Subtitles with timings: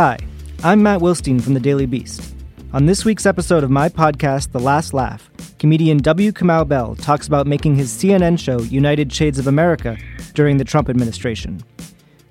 [0.00, 0.16] Hi,
[0.64, 2.34] I'm Matt Wilstein from the Daily Beast.
[2.72, 6.32] On this week's episode of my podcast, The Last Laugh, comedian W.
[6.32, 9.98] Kamau Bell talks about making his CNN show United Shades of America
[10.32, 11.62] during the Trump administration.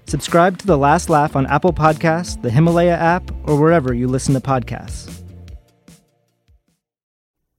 [0.07, 4.33] Subscribe to The Last Laugh on Apple Podcasts, the Himalaya app, or wherever you listen
[4.33, 5.18] to podcasts.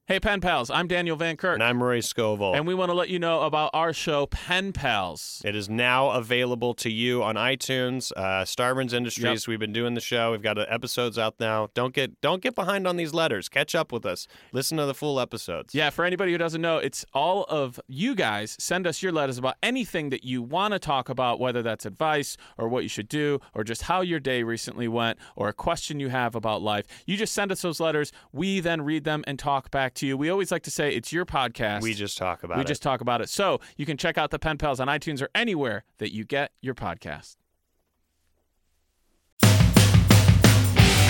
[0.07, 1.53] Hey, Pen Pals, I'm Daniel Van Kirk.
[1.53, 2.55] And I'm Murray Scoville.
[2.55, 5.41] And we want to let you know about our show, Pen Pals.
[5.45, 8.11] It is now available to you on iTunes.
[8.17, 9.43] Uh, Starburns Industries.
[9.43, 9.47] Yep.
[9.47, 10.31] We've been doing the show.
[10.31, 11.69] We've got episodes out now.
[11.75, 13.47] Don't get don't get behind on these letters.
[13.47, 14.27] Catch up with us.
[14.51, 15.73] Listen to the full episodes.
[15.75, 18.57] Yeah, for anybody who doesn't know, it's all of you guys.
[18.59, 22.35] Send us your letters about anything that you want to talk about, whether that's advice
[22.57, 25.99] or what you should do, or just how your day recently went, or a question
[26.01, 26.85] you have about life.
[27.05, 28.11] You just send us those letters.
[28.33, 30.17] We then read them and talk back to you.
[30.17, 31.81] We always like to say it's your podcast.
[31.81, 32.67] We just talk about we it.
[32.67, 33.29] just talk about it.
[33.29, 36.51] So you can check out the Pen Pals on iTunes or anywhere that you get
[36.61, 37.35] your podcast.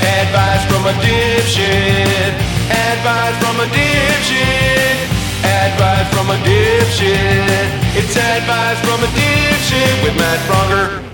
[0.01, 2.33] Advice from a dipshit.
[2.71, 4.97] Advice from a dipshit.
[5.43, 7.67] Advice from a dipshit.
[7.95, 11.10] It's advice from a dipshit with Matt Braunger.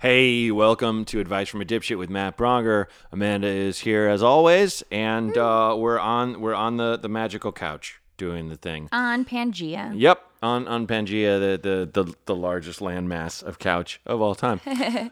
[0.00, 2.86] Hey, welcome to Advice from a Dipshit with Matt Braunger.
[3.10, 8.00] Amanda is here as always, and uh, we're on we're on the, the magical couch
[8.16, 8.88] doing the thing.
[8.92, 9.92] on Pangea.
[9.96, 14.60] Yep, on on Pangea, the the the, the largest landmass of couch of all time.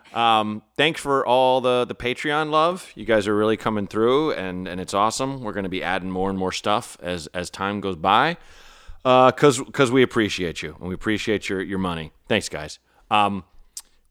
[0.14, 2.92] um, thanks for all the the Patreon love.
[2.94, 5.42] You guys are really coming through, and and it's awesome.
[5.42, 8.36] We're going to be adding more and more stuff as as time goes by,
[9.02, 12.12] because because we appreciate you and we appreciate your your money.
[12.28, 12.78] Thanks, guys.
[13.10, 13.42] Um,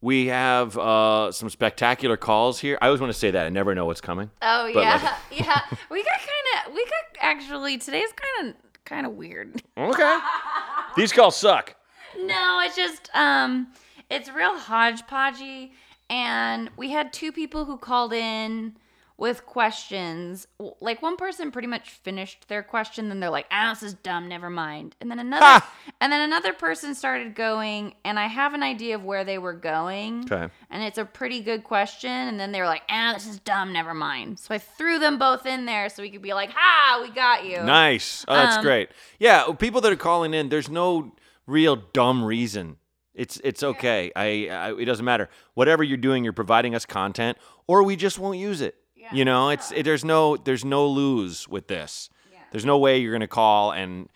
[0.06, 2.78] we have uh, some spectacular calls here.
[2.80, 3.48] I always want to say that.
[3.48, 4.30] I never know what's coming.
[4.39, 5.62] Oh But, yeah, like- yeah.
[5.89, 9.64] We got kind of, we got actually today's kind of, kind of weird.
[9.75, 10.20] Okay.
[10.95, 11.75] These calls suck.
[12.20, 13.70] No, it's just, um,
[14.12, 15.72] it's real hodgepodgey,
[16.08, 18.75] and we had two people who called in
[19.17, 20.45] with questions.
[20.81, 24.27] Like one person pretty much finished their question, then they're like, "Ah, this is dumb.
[24.27, 25.73] Never mind." And then another, Ha!
[26.01, 29.53] and then another person started going, and I have an idea of where they were
[29.53, 30.23] going.
[30.31, 30.51] Okay.
[30.69, 32.09] and it's a pretty good question.
[32.12, 34.38] And then they were like, ah, this is dumb, never mind.
[34.40, 37.45] So I threw them both in there so we could be like, ha, we got
[37.45, 37.63] you.
[37.63, 38.25] Nice.
[38.28, 38.90] Oh, that's Um, great.
[39.19, 41.13] Yeah, people that are calling in, there's no
[41.47, 42.78] real dumb reason.
[43.13, 44.11] It's it's okay.
[44.13, 45.29] I, I it doesn't matter.
[45.53, 48.75] Whatever you're doing, you're providing us content, or we just won't use it.
[49.13, 52.09] You know, it's it, there's no there's no lose with this.
[52.51, 54.07] There's no way you're gonna call and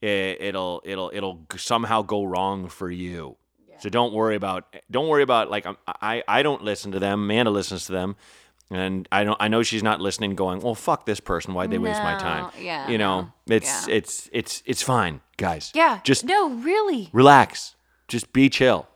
[0.00, 3.36] it, it'll it'll it'll somehow go wrong for you.
[3.78, 7.22] So don't worry about don't worry about like I I don't listen to them.
[7.22, 8.16] Amanda listens to them.
[8.72, 9.36] And I don't.
[9.40, 11.54] I know she's not listening, going, "Well, fuck this person.
[11.54, 13.94] Why'd they waste my time?" Yeah, you know, it's yeah.
[13.96, 15.72] it's it's it's fine, guys.
[15.74, 15.98] Yeah.
[16.04, 17.10] just no, really.
[17.12, 17.74] relax.
[18.06, 18.86] Just be chill.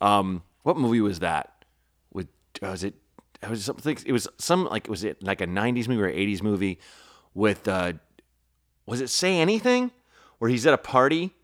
[0.00, 1.64] Um, what movie was that?
[2.12, 2.26] With
[2.60, 2.94] was it?
[3.42, 3.98] It was something.
[4.06, 6.78] It was some like was it like a '90s movie or '80s movie
[7.34, 7.66] with?
[7.68, 7.94] uh
[8.86, 9.90] Was it Say Anything?
[10.38, 11.34] Where he's at a party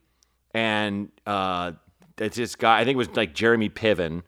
[0.54, 1.72] and uh
[2.18, 2.80] it's this guy.
[2.80, 4.22] I think it was like Jeremy Piven.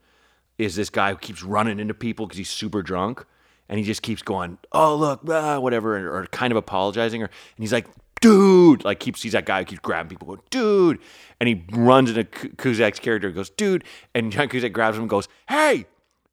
[0.58, 3.24] Is this guy who keeps running into people because he's super drunk,
[3.68, 7.26] and he just keeps going, "Oh look, ah, whatever," or, or kind of apologizing, or
[7.26, 7.86] and he's like,
[8.20, 10.98] "Dude," like keeps he's that guy who keeps grabbing people, going, "Dude,"
[11.40, 15.10] and he runs into Cusack's character, and goes, "Dude," and John Cusack grabs him, and
[15.10, 15.86] goes, "Hey,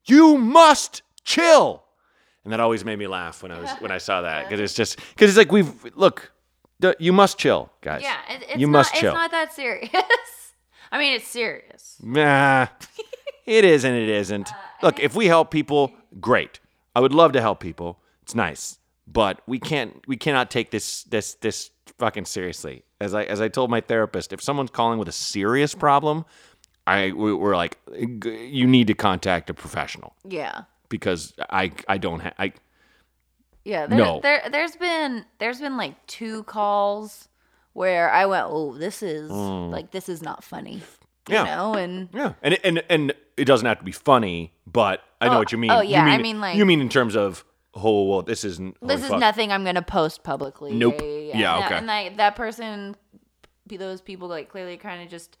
[0.04, 1.84] you must chill,"
[2.44, 4.74] and that always made me laugh when I was when I saw that because it's
[4.74, 6.32] just because it's like we've look,
[6.98, 8.02] you must chill, guys.
[8.02, 9.12] Yeah, it, it's you not, must chill.
[9.12, 9.90] It's not that serious.
[10.92, 11.96] I mean, it's serious.
[12.02, 12.66] Nah,
[13.44, 14.48] it is and it isn't.
[14.50, 16.60] Uh, look, if we help people, great.
[16.96, 18.00] I would love to help people.
[18.22, 20.02] It's nice, but we can't.
[20.08, 22.84] We cannot take this this this fucking seriously.
[23.00, 26.24] As I as I told my therapist, if someone's calling with a serious problem,
[26.86, 27.78] I we- we're like,
[28.24, 30.62] you need to contact a professional Yeah.
[30.88, 32.52] Because I I don't have I.
[33.64, 33.86] Yeah.
[33.86, 34.20] There, No.
[34.22, 37.28] There, there's been, there's been like two calls
[37.74, 40.82] where I went, oh, this is like, this is not funny.
[41.28, 41.44] You Mm.
[41.44, 41.44] Yeah.
[41.56, 45.34] know, and Yeah, and and and it doesn't have to be funny, but I know
[45.34, 45.70] Oh, what you mean.
[45.70, 47.44] oh, You yeah, I mean, like- you mean in terms of
[47.74, 48.78] oh well, this isn't.
[48.80, 49.20] this is fuck.
[49.20, 50.72] nothing I'm gonna post publicly.
[50.72, 51.00] Nope.
[51.02, 51.74] Yeah, Yeah, And that- okay.
[51.76, 52.96] And like that person,
[53.66, 55.36] be those people like clearly kind of just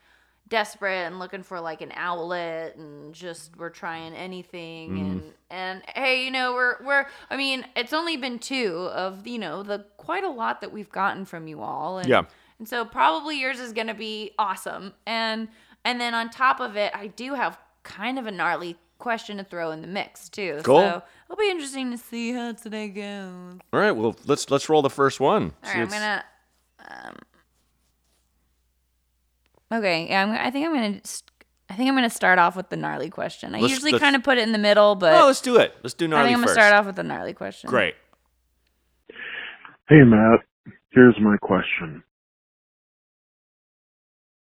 [0.48, 5.00] desperate and looking for like an outlet and just we're trying anything Mm-hmm.
[5.10, 9.38] and and hey, you know we're we're I mean it's only been two of you
[9.38, 12.22] know the quite a lot that we've gotten from you all and Yeah.
[12.58, 15.48] and so probably yours is gonna be awesome and
[15.84, 19.44] and then on top of it I do have kind of a gnarly question to
[19.44, 20.60] throw in the mix too.
[20.64, 20.80] Cool.
[20.80, 23.58] So it'll be interesting to see how today goes.
[23.72, 25.52] All right, well let's let's roll the first one.
[25.64, 26.24] All right, I'm gonna.
[26.88, 27.14] Um,
[29.72, 31.00] okay, yeah, I'm, I think I'm gonna.
[31.00, 31.30] Just,
[31.70, 33.54] I think I'm going to start off with the gnarly question.
[33.54, 35.56] I Let's- usually let's- kind of put it in the middle, but Oh, let's do
[35.56, 35.74] it.
[35.82, 36.66] Let's do I gnarly think I'm going to first.
[36.66, 37.68] start off with the gnarly question.
[37.68, 37.94] Great.
[39.88, 40.40] Hey, Matt.
[40.92, 42.02] Here's my question.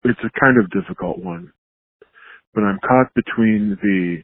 [0.04, 1.52] It's a kind of difficult one,
[2.54, 4.22] but I'm caught between the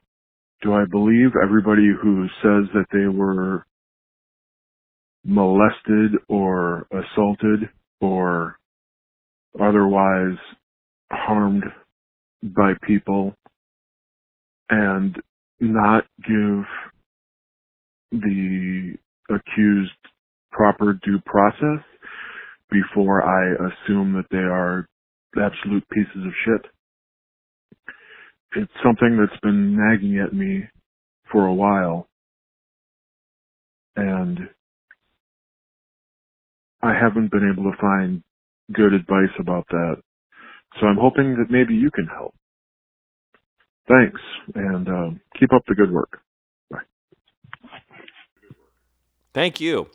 [0.62, 3.66] do I believe everybody who says that they were
[5.26, 7.70] molested or assaulted
[8.00, 8.60] or
[9.60, 10.38] otherwise
[11.12, 11.66] harmed
[12.44, 13.36] by people
[14.70, 15.16] and
[15.60, 16.66] not give
[18.12, 18.96] the
[19.30, 19.92] accused
[20.52, 21.84] proper due process
[22.72, 24.88] before I assume that they are
[25.38, 26.72] absolute pieces of shit.
[28.56, 30.66] It's something that's been nagging at me
[31.32, 32.08] for a while.
[33.96, 34.40] And
[36.84, 38.24] I haven't been able to find
[38.74, 39.98] good advice about that.
[40.80, 42.34] So I'm hoping that maybe you can help.
[43.88, 44.22] Thanks,
[44.56, 46.22] and um, keep up the good work.
[46.70, 46.80] Bye.
[49.34, 49.90] Thank you.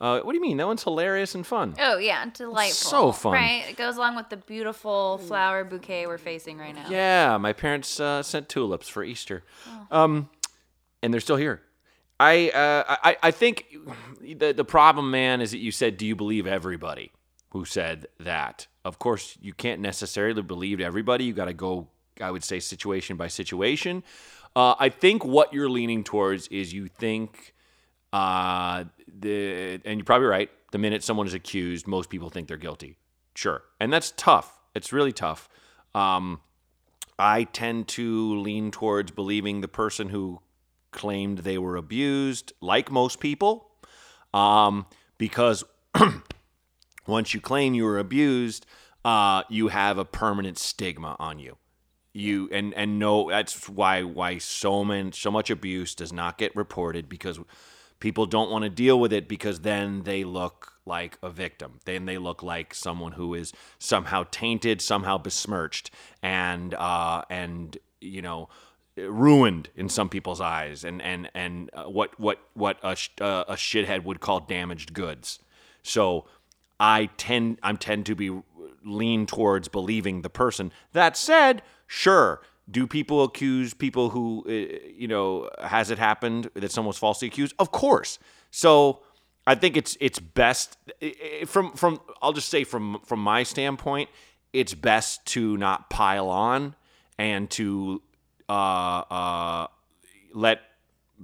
[0.00, 0.58] Uh, what do you mean?
[0.58, 1.74] That one's hilarious and fun.
[1.78, 2.90] Oh yeah, delightful.
[2.90, 3.32] so fun.
[3.32, 6.86] Right, it goes along with the beautiful flower bouquet we're facing right now.
[6.90, 9.42] Yeah, my parents uh, sent tulips for Easter,
[9.90, 10.28] um,
[11.02, 11.62] and they're still here.
[12.20, 13.66] I, uh, I I think
[14.20, 17.12] the the problem, man, is that you said, "Do you believe everybody
[17.50, 21.24] who said that?" Of course, you can't necessarily believe everybody.
[21.24, 21.88] You got to go,
[22.20, 24.04] I would say, situation by situation.
[24.54, 27.54] Uh, I think what you're leaning towards is you think
[28.12, 30.50] uh, the and you're probably right.
[30.72, 32.96] The minute someone is accused, most people think they're guilty.
[33.34, 34.58] Sure, and that's tough.
[34.74, 35.48] It's really tough.
[35.94, 36.40] Um,
[37.18, 40.40] I tend to lean towards believing the person who
[40.90, 43.70] claimed they were abused, like most people,
[44.32, 44.86] um,
[45.18, 45.64] because
[47.06, 48.66] once you claim you were abused,
[49.04, 51.56] uh, you have a permanent stigma on you.
[52.12, 56.56] You and and no, that's why why so many so much abuse does not get
[56.56, 57.38] reported because
[58.00, 61.80] people don't want to deal with it because then they look like a victim.
[61.84, 65.90] Then they look like someone who is somehow tainted, somehow besmirched,
[66.22, 68.48] and uh, and you know
[68.96, 73.44] ruined in some people's eyes, and and and uh, what what what a sh- uh,
[73.48, 75.38] a shithead would call damaged goods.
[75.82, 76.26] So
[76.78, 78.42] I tend I'm tend to be
[78.84, 80.72] lean towards believing the person.
[80.92, 82.40] That said, sure,
[82.70, 84.52] do people accuse people who uh,
[84.94, 87.54] you know has it happened that someone was falsely accused?
[87.58, 88.18] Of course.
[88.50, 89.00] So
[89.46, 93.42] I think it's it's best i- i- from from I'll just say from from my
[93.42, 94.10] standpoint,
[94.52, 96.74] it's best to not pile on
[97.18, 98.02] and to
[98.48, 98.52] uh,
[99.10, 99.66] uh,
[100.34, 100.60] let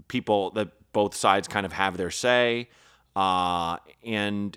[0.09, 2.69] people that both sides kind of have their say.
[3.15, 4.57] Uh, and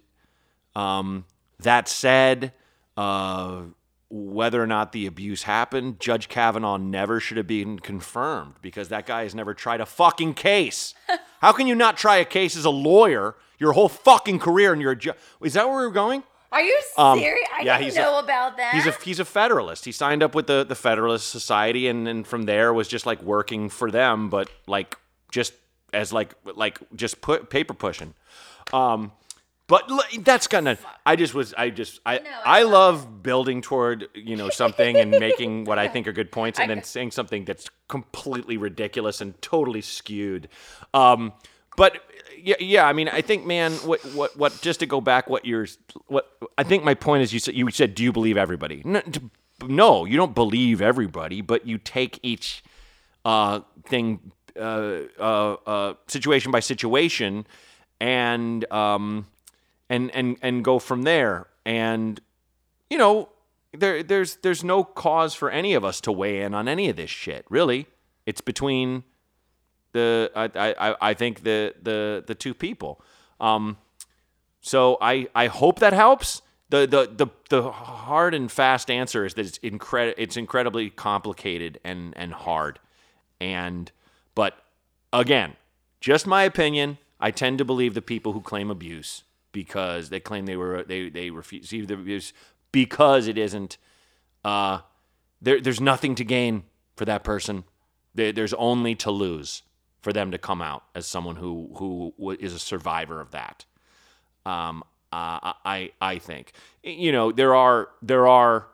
[0.75, 1.25] um,
[1.59, 2.53] that said,
[2.97, 3.61] uh,
[4.09, 9.05] whether or not the abuse happened, Judge Kavanaugh never should have been confirmed because that
[9.05, 10.93] guy has never tried a fucking case.
[11.41, 14.81] How can you not try a case as a lawyer your whole fucking career and
[14.81, 15.15] you're a judge?
[15.41, 16.23] Is that where we're going?
[16.51, 17.49] Are you Um, serious?
[17.53, 18.73] I yeah, didn't he's a- know about that.
[18.75, 19.83] He's a he's a Federalist.
[19.83, 23.21] He signed up with the the Federalist Society, and then from there was just like
[23.21, 24.97] working for them, but like
[25.31, 25.53] just
[25.91, 28.13] as like like just put paper pushing.
[28.71, 29.11] Um,
[29.67, 30.77] but that's gonna.
[31.05, 31.53] I just was.
[31.55, 31.99] I just.
[32.05, 32.19] I.
[32.45, 36.59] I love building toward you know something and making what I think are good points,
[36.59, 40.49] and then saying something that's completely ridiculous and totally skewed.
[40.93, 41.33] Um,
[41.77, 41.97] but
[42.37, 42.87] yeah, yeah.
[42.87, 44.61] I mean, I think, man, what, what, what?
[44.61, 45.67] Just to go back, what you're,
[46.07, 48.81] what I think my point is, you said, you said, do you believe everybody?
[48.85, 49.01] No,
[49.63, 52.63] no, you don't believe everybody, but you take each
[53.23, 57.47] uh, thing, uh, uh, uh, situation by situation,
[57.99, 59.25] and um,
[59.89, 61.47] and and and go from there.
[61.65, 62.19] And
[62.89, 63.29] you know,
[63.73, 66.95] there there's there's no cause for any of us to weigh in on any of
[66.95, 67.45] this shit.
[67.49, 67.87] Really,
[68.25, 69.03] it's between
[69.93, 70.49] the I
[70.89, 73.01] I, I think the the the two people.
[73.39, 73.77] Um,
[74.61, 76.41] so I I hope that helps.
[76.69, 81.79] The, the the the hard and fast answer is that it's incredi- it's incredibly complicated
[81.83, 82.79] and and hard,
[83.39, 83.91] and
[84.33, 84.57] but
[85.13, 85.57] again,
[86.01, 86.97] just my opinion.
[87.17, 89.23] I tend to believe the people who claim abuse
[89.55, 92.33] because they claim they were they they received the abuse
[92.73, 93.77] because it isn't.
[94.43, 94.79] Uh,
[95.41, 96.63] there there's nothing to gain
[96.97, 97.63] for that person.
[98.13, 99.63] There, there's only to lose
[100.01, 103.63] for them to come out as someone who who is a survivor of that.
[104.45, 104.83] Um,
[105.13, 106.51] uh, I I think
[106.83, 108.67] you know there are there are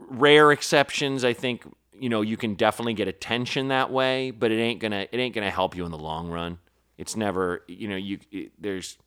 [0.00, 1.24] rare exceptions.
[1.24, 5.06] I think you know you can definitely get attention that way, but it ain't gonna
[5.12, 6.58] it ain't gonna help you in the long run.
[7.00, 8.98] It's never you know you it, there's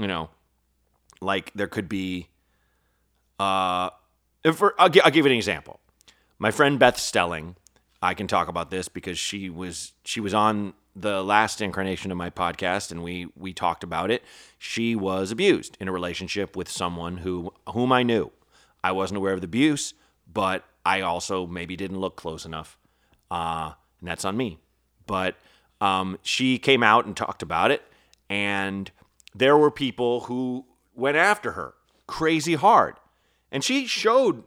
[0.00, 0.30] you know
[1.20, 2.28] like there could be
[3.40, 3.90] uh
[4.78, 5.80] I'll, gi- I'll give you an example.
[6.38, 7.56] my friend Beth Stelling,
[8.00, 12.16] I can talk about this because she was she was on the last incarnation of
[12.16, 14.22] my podcast and we we talked about it.
[14.58, 18.30] She was abused in a relationship with someone who whom I knew.
[18.84, 19.94] I wasn't aware of the abuse,
[20.32, 22.78] but I also maybe didn't look close enough.
[23.28, 24.58] Uh, and that's on me.
[25.08, 25.34] But
[25.80, 27.82] um, she came out and talked about it,
[28.28, 28.90] and
[29.34, 30.64] there were people who
[30.94, 31.74] went after her
[32.06, 32.96] crazy hard.
[33.52, 34.44] And she showed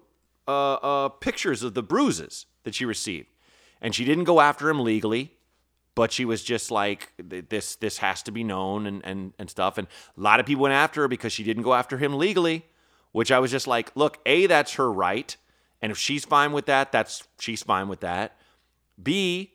[0.47, 3.27] uh, uh, pictures of the bruises that she received.
[3.81, 5.33] And she didn't go after him legally,
[5.95, 9.77] but she was just like, this this has to be known and, and, and stuff.
[9.77, 12.65] And a lot of people went after her because she didn't go after him legally,
[13.11, 15.35] which I was just like, look, A, that's her right.
[15.81, 18.37] And if she's fine with that, that's she's fine with that.
[19.01, 19.53] B,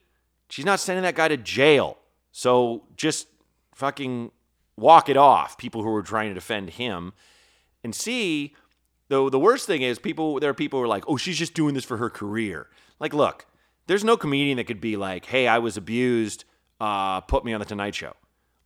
[0.54, 1.99] she's not sending that guy to jail.
[2.30, 3.26] So just
[3.75, 4.30] fucking
[4.76, 7.12] walk it off, people who are trying to defend him.
[7.82, 8.54] And see,
[9.08, 11.54] though the worst thing is people there are people who are like, oh, she's just
[11.54, 12.68] doing this for her career.
[13.00, 13.46] Like, look,
[13.88, 16.44] there's no comedian that could be like, hey, I was abused,
[16.80, 18.14] uh, put me on the Tonight Show.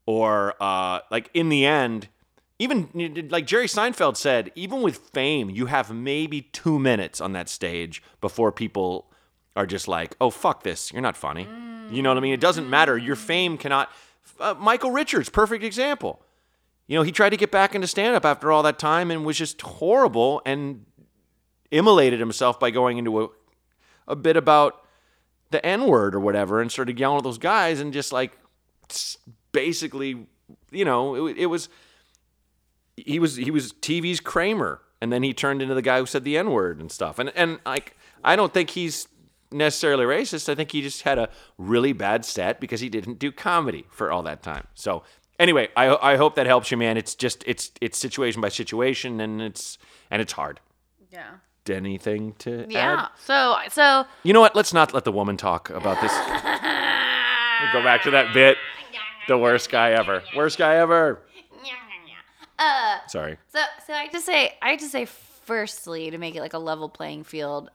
[0.05, 2.09] Or uh, like in the end,
[2.59, 2.91] even
[3.31, 8.03] like Jerry Seinfeld said, even with fame, you have maybe two minutes on that stage
[8.21, 9.11] before people
[9.59, 10.93] are just like, oh, fuck this.
[10.93, 11.49] You're not funny.
[11.91, 12.33] You know what I mean?
[12.33, 12.97] It doesn't matter.
[12.97, 13.91] Your fame cannot.
[14.39, 16.23] Uh, Michael Richards, perfect example.
[16.87, 19.25] You know, he tried to get back into stand up after all that time and
[19.25, 20.87] was just horrible and
[21.73, 23.29] immolated himself by going into a,
[24.07, 24.87] a bit about
[25.51, 28.39] the N word or whatever and started yelling at those guys and just like
[29.51, 30.29] basically,
[30.71, 31.69] you know, it, it was
[32.97, 36.23] he was he was TV's Kramer, and then he turned into the guy who said
[36.23, 37.19] the N word and stuff.
[37.19, 39.09] And and like I don't think he's
[39.51, 40.49] necessarily racist.
[40.49, 44.11] I think he just had a really bad set because he didn't do comedy for
[44.11, 44.67] all that time.
[44.75, 45.03] So
[45.39, 46.97] anyway, I I hope that helps you, man.
[46.97, 49.79] It's just it's it's situation by situation, and it's
[50.11, 50.61] and it's hard.
[51.11, 51.35] Yeah.
[51.71, 53.03] Anything to Yeah.
[53.05, 53.09] add?
[53.25, 54.57] So so You know what?
[54.57, 56.13] Let's not let the woman talk about this.
[56.13, 58.57] We'll go back to that bit.
[59.29, 60.23] The worst guy ever.
[60.35, 61.21] Worst guy ever.
[62.59, 63.37] uh Sorry.
[63.53, 66.89] So, so I just say, I just say, firstly, to make it like a level
[66.89, 67.71] playing field,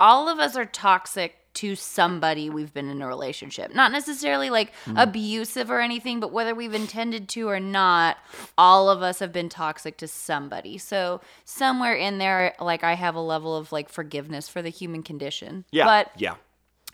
[0.00, 3.74] all of us are toxic to somebody we've been in a relationship.
[3.74, 8.18] Not necessarily like abusive or anything, but whether we've intended to or not,
[8.58, 10.78] all of us have been toxic to somebody.
[10.78, 15.04] So somewhere in there, like I have a level of like forgiveness for the human
[15.04, 15.64] condition.
[15.70, 15.84] Yeah.
[15.84, 16.34] But yeah.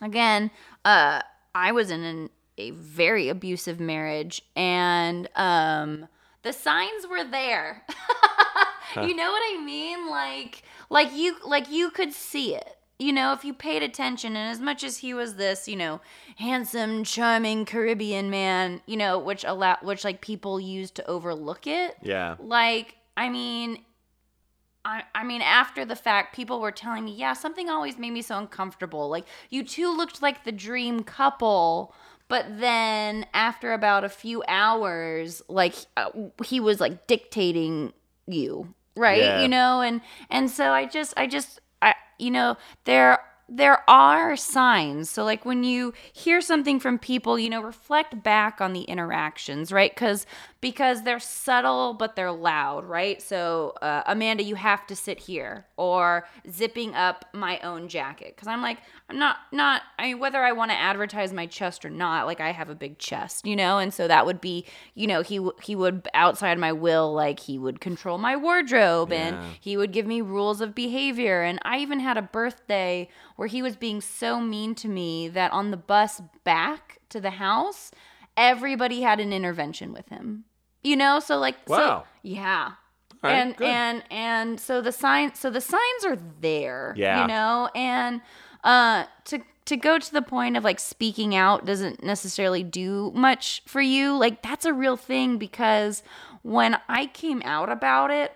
[0.02, 0.50] again,
[0.85, 1.23] uh,
[1.54, 6.07] I was in an, a very abusive marriage, and um,
[6.42, 7.85] the signs were there.
[8.97, 10.11] You know what I mean?
[10.11, 12.76] Like, like you, like you could see it.
[13.00, 16.02] You know, if you paid attention, and as much as he was this, you know,
[16.37, 21.97] handsome, charming Caribbean man, you know, which allow, which like people use to overlook it.
[22.02, 22.37] Yeah.
[22.38, 23.83] Like, I mean,
[24.85, 28.21] I, I mean, after the fact, people were telling me, yeah, something always made me
[28.21, 29.09] so uncomfortable.
[29.09, 31.95] Like, you two looked like the dream couple,
[32.28, 36.11] but then after about a few hours, like, uh,
[36.45, 37.95] he was like dictating
[38.26, 39.23] you, right?
[39.23, 39.40] Yeah.
[39.40, 43.19] You know, and and so I just, I just, I, you know, there
[43.53, 45.11] there are signs.
[45.11, 49.73] So like when you hear something from people, you know, reflect back on the interactions,
[49.73, 49.93] right?
[49.93, 50.25] Because
[50.61, 53.21] because they're subtle but they're loud, right?
[53.23, 58.49] So uh, Amanda, you have to sit here, or zipping up my own jacket, because
[58.49, 59.83] I'm like I'm not not.
[59.99, 62.75] I mean, whether I want to advertise my chest or not, like I have a
[62.75, 66.59] big chest, you know, and so that would be, you know, he he would outside
[66.59, 70.75] my will, like he would control my wardrobe and he would give me rules of
[70.75, 71.43] behavior.
[71.43, 75.52] And I even had a birthday where he was being so mean to me that
[75.52, 77.90] on the bus back to the house,
[78.37, 80.45] everybody had an intervention with him.
[80.83, 82.05] You know, so like, so- Wow.
[82.23, 82.73] yeah.
[83.23, 83.69] right, and good.
[83.69, 87.21] and and so the signs so the signs are there Yeah.
[87.23, 88.23] you know and
[88.65, 93.63] uh to to go to the point of like speaking out doesn't necessarily do much
[93.67, 96.03] for you like that's a real thing because
[96.43, 98.33] when i came out about it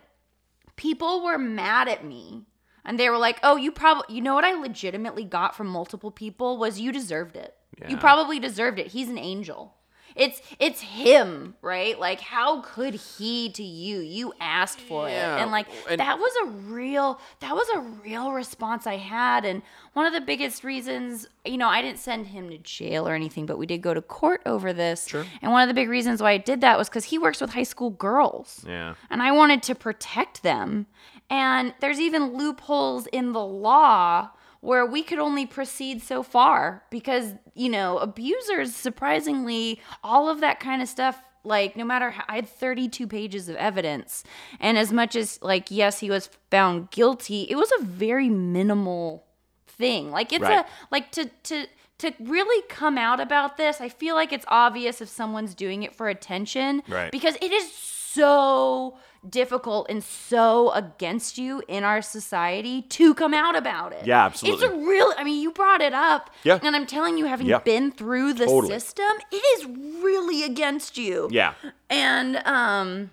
[0.76, 2.42] people were mad at me
[2.84, 6.10] and they were like oh you probably you know what i legitimately got from multiple
[6.10, 7.54] people was you deserved it
[7.88, 9.73] you probably deserved it he's an angel
[10.16, 15.42] it's it's him right like how could he to you you asked for Yeah, it
[15.42, 19.62] and like and- that was a real that was a real response i had and
[19.94, 23.44] one of the biggest reasons you know i didn't send him to jail or anything
[23.44, 25.24] but we did go to court over this sure.
[25.42, 27.50] and one of the big reasons why i did that was because he works with
[27.50, 28.94] high school girls Yeah.
[29.10, 30.86] and I wanted to protect them.
[31.30, 34.30] And there's even loopholes in the law
[34.64, 40.58] where we could only proceed so far because, you know, abusers, surprisingly, all of that
[40.60, 41.22] kind of stuff.
[41.46, 44.24] Like, no matter how, I had 32 pages of evidence.
[44.60, 49.26] And as much as, like, yes, he was found guilty, it was a very minimal
[49.66, 50.10] thing.
[50.10, 50.64] Like it's Right.
[50.64, 51.66] a like to to
[51.98, 53.80] to really come out about this.
[53.80, 57.10] I feel like it's obvious if someone's doing it for attention, Right.
[57.10, 58.96] Because it is so
[59.28, 64.06] difficult and so against you in our society to come out about it.
[64.06, 64.64] Yeah, absolutely.
[64.66, 65.12] It's a real.
[65.16, 66.58] I mean, you brought it up, Yeah.
[66.62, 67.58] and I'm telling you, having Yeah.
[67.58, 68.68] been through the Totally.
[68.68, 69.66] system, it is
[70.02, 71.28] really against you.
[71.30, 71.54] Yeah.
[71.90, 73.10] And um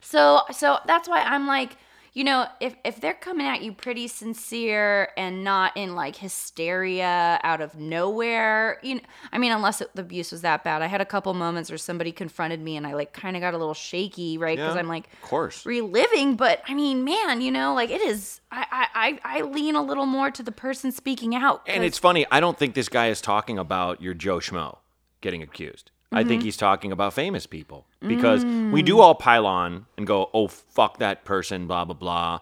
[0.00, 1.76] so so that's why I'm like,
[2.18, 7.38] you know, if if they're coming at you pretty sincere and not in like hysteria
[7.44, 10.82] out of nowhere, you know, I mean, unless it, the abuse was that bad.
[10.82, 13.54] I had a couple moments where somebody confronted me and I like kind of got
[13.54, 14.56] a little shaky, right?
[14.56, 15.64] Because Yeah, I'm like, of course.
[15.64, 16.34] reliving.
[16.34, 18.40] But I mean, man, you know, like it is.
[18.50, 21.62] I I I I lean a little more to the person speaking out.
[21.68, 22.26] And it's funny.
[22.32, 24.78] I don't think this guy is talking about your Joe Schmo
[25.20, 25.92] getting accused.
[26.10, 26.28] I Mm-hmm.
[26.28, 28.86] think he's talking about famous people because we Mm.
[28.86, 32.38] do all pile on and go, "Oh fuck that person," blah blah blah.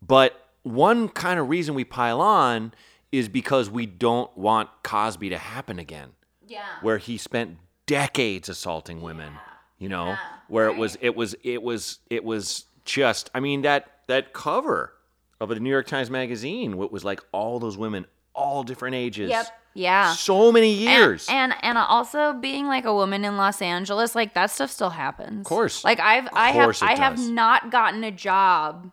[0.00, 2.72] But one kind of reason we pile on
[3.12, 6.10] is because we don't want Cosby to happen again.
[6.46, 6.62] yeah.
[6.82, 7.56] where he spent
[7.86, 9.32] decades assaulting women
[9.78, 10.16] you know
[10.48, 14.92] where it was it was it was it was just i mean that that cover
[15.40, 19.28] of the new york times magazine what was like all those women all different ages
[19.30, 19.46] Yep.
[19.74, 20.12] Yeah.
[20.12, 24.34] so many years And, and and also being like a woman in Los Angeles, like
[24.34, 25.40] that stuff still happens.
[25.40, 25.84] Of course.
[25.84, 28.92] Like I've I have I have not gotten a job.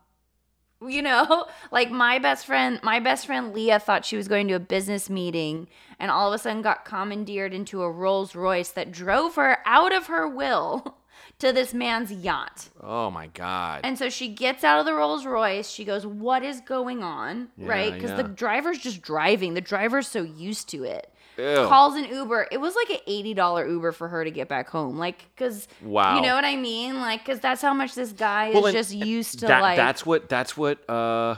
[0.85, 4.55] You know, like my best friend, my best friend Leah thought she was going to
[4.55, 5.67] a business meeting
[6.00, 9.93] and all of a sudden got commandeered into a Rolls Royce that drove her out
[9.93, 10.97] of her will
[11.41, 12.69] to this man's yacht.
[12.81, 15.69] oh my god And so she gets out of the Rolls Royce.
[15.69, 17.50] She goes, What is going on?
[17.57, 17.93] right?
[17.93, 18.17] Because yeah.
[18.17, 19.53] the driver's just driving.
[19.53, 21.13] The driver's so used to it.
[21.38, 21.65] Ew.
[21.67, 22.48] Calls an Uber.
[22.51, 24.98] It was like an $80 Uber for her to get back home.
[24.98, 26.15] Like, because, Wow.
[26.15, 27.00] you know what I mean?
[27.00, 29.77] Like, because that's how much this guy Well, is just used to, that, like.
[29.77, 31.36] that's what that's what uh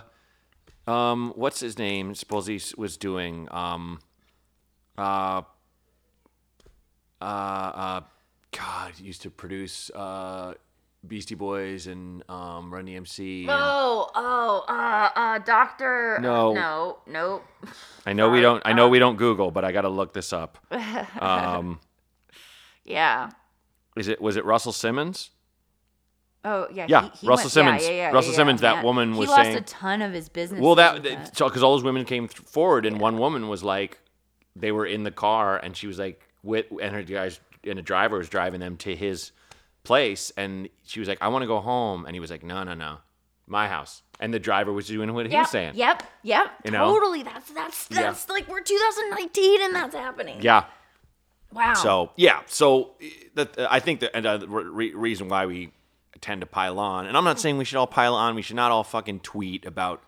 [0.87, 3.99] um what's his name suppose he was doing um
[4.97, 5.41] uh
[7.21, 8.01] uh uh
[8.57, 10.53] god used to produce uh
[11.05, 16.17] beastie boys and um run dmc and- Oh, oh, uh, uh, Doctor.
[16.21, 16.53] No.
[16.53, 17.41] No, no.
[18.05, 20.57] i know we don't i know we don't google but i gotta look this up
[21.21, 21.79] um
[22.85, 23.31] Yeah.
[23.97, 25.29] is it was it russell simmons
[26.45, 26.87] Oh, yeah.
[26.89, 27.83] Yeah, he- he Russell went- Simmons.
[27.83, 28.83] Yeah, yeah, yeah, Russell yeah, Simmons, that man.
[28.83, 30.59] woman was He lost saying- a ton of his business.
[30.59, 33.99] well that with because all those women came forward and one woman was like
[34.53, 37.81] they were in the car and she was like with and her guys and a
[37.81, 39.31] driver was driving them to his
[39.83, 42.63] place and she was like i want to go home and he was like no
[42.63, 42.97] no no
[43.47, 46.47] my house and the driver was doing what he Yep, was saying Yep, yep.
[46.63, 46.85] You know?
[46.93, 47.23] totally.
[47.23, 48.03] That's that's Yeah.
[48.03, 50.39] that's like we're 2019 and that's happening.
[50.41, 50.65] yeah
[51.51, 51.73] Wow.
[51.73, 55.71] so yeah so eh, that i think and, uh, the re- reason why we
[56.21, 58.55] tend to pile on and i'm not saying we should all pile on we should
[58.55, 60.01] not all fucking tweet about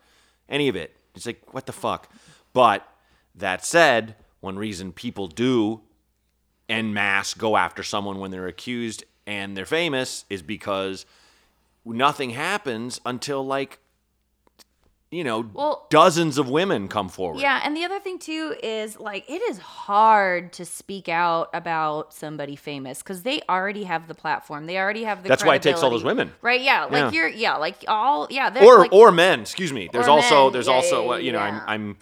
[0.48, 2.10] any of it it's like what the fuck
[2.54, 2.88] but
[3.36, 5.82] that said one reason people do
[6.70, 11.06] en masse go after someone when they're accused and they're famous is because
[11.86, 13.80] nothing happens until like
[15.12, 19.00] you know Well- dozens of women come forward Yeah, and the other thing too is
[19.00, 24.16] like it is hard to speak out about somebody famous because they already have the
[24.16, 24.66] platform.
[24.66, 25.30] They already have the.
[25.30, 26.32] That's why it takes all those women.
[26.42, 26.60] right?
[26.60, 27.12] Yeah, like Yeah.
[27.12, 29.42] you're, yeah, like all, yeah, or like, or men.
[29.42, 29.88] Excuse me.
[29.94, 30.54] There's also men.
[30.54, 31.40] there's Yeah, also yeah, uh, you know.
[31.40, 31.98] I'm I'm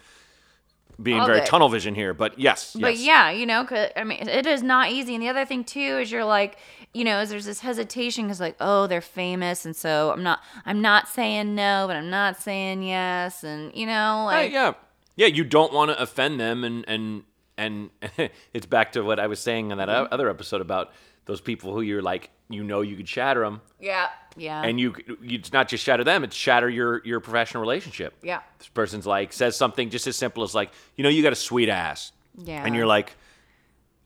[1.01, 1.47] being All very good.
[1.47, 3.05] tunnel vision here, but yes, But yes.
[3.05, 5.15] yeah, you know, 'cause- I mean, it is not easy.
[5.15, 6.57] And the other thing too is you're like,
[6.93, 10.39] you know, is there's this hesitation because like, oh, they're famous, and so I'm not,
[10.65, 14.73] I'm not saying no, but I'm not saying yes, and you know, Uh, like, yeah,
[15.15, 15.27] yeah.
[15.27, 17.23] You don't want to offend them, and and
[17.57, 17.89] and
[18.53, 20.91] it's back to what I was saying in that o- other episode about
[21.25, 24.93] those people who you're like, you know, you could shatter them, yeah, yeah, and you,
[25.21, 28.13] you it's not just shatter them, it's shatter your your professional relationship.
[28.21, 31.31] yeah, This person's like says something just as simple as like, you know, you got
[31.33, 33.13] a sweet ass, yeah, and you're like.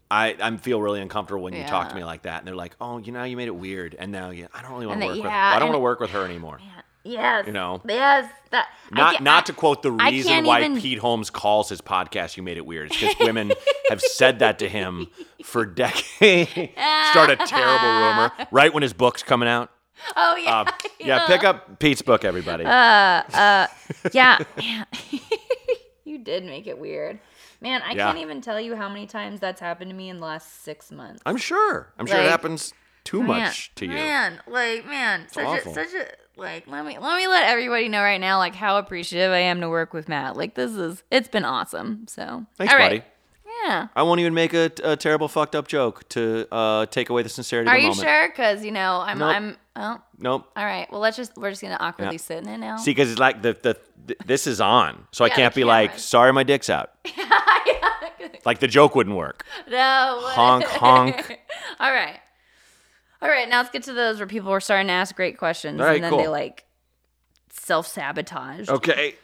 [0.09, 2.77] I, I feel really uncomfortable when you talk to me like that, and they're like,
[2.79, 5.07] "Oh, you know, you made it weird," and now you, I don't really want to
[5.07, 5.25] that- work with.
[5.25, 6.61] yeah, I don't want to work with her anymore.
[7.07, 7.81] Yes, you know.
[7.87, 12.37] yes, that Not I- to quote the reason why even- Pete Holmes calls his podcast
[12.37, 13.51] "You Made It Weird." It's because women
[13.89, 15.07] have said that to him
[15.43, 16.51] for decades.
[17.11, 19.71] Start a terrible rumor right when his book's coming out.
[20.15, 22.63] Oh yeah, Uh, yeah, pick up Pete's book, everybody.
[22.65, 23.67] Uh.
[24.13, 24.37] yeah,
[26.05, 27.19] you did make it weird,
[27.61, 27.81] man.
[27.83, 28.07] I Yeah.
[28.07, 30.91] can't even tell you how many times that's happened to me in the last six
[30.91, 31.21] months.
[31.25, 31.91] I'm sure.
[31.97, 33.91] I'm sure it happens too Man, much to you.
[33.93, 35.71] Man, like man, such awful.
[35.71, 38.77] a such a like let me let me let everybody know right now like how
[38.77, 40.37] appreciative I am to work with Matt.
[40.37, 42.05] Like this is it's been awesome.
[42.07, 43.01] So Thanks, all right.
[43.01, 43.03] buddy.
[43.65, 43.87] Yeah.
[43.95, 47.29] I won't even make a, a terrible fucked up joke to uh, take away the
[47.29, 48.07] sincerity Are of the you moment.
[48.07, 48.29] sure?
[48.29, 49.29] Because you know I'm Nope.
[49.35, 50.51] I'm Oh, Nope.
[50.55, 50.91] all right.
[50.91, 52.19] Well, let's just we're just gonna awkwardly Yeah.
[52.21, 52.77] sit in it now.
[52.77, 55.55] See, because it's like the, the th- this is on, so I Yeah, the can't
[55.55, 56.91] be like, sorry, my dick's out.
[57.17, 57.29] yeah,
[58.45, 59.43] Like the joke wouldn't work.
[59.69, 60.19] no.
[60.23, 61.39] Honk, honk.
[61.79, 62.19] all right.
[63.21, 63.49] All right.
[63.49, 65.95] Now let's get to those where people were starting to ask great questions All right,
[65.95, 66.65] and then they like
[67.51, 68.69] self sabotage.
[68.69, 69.15] Okay.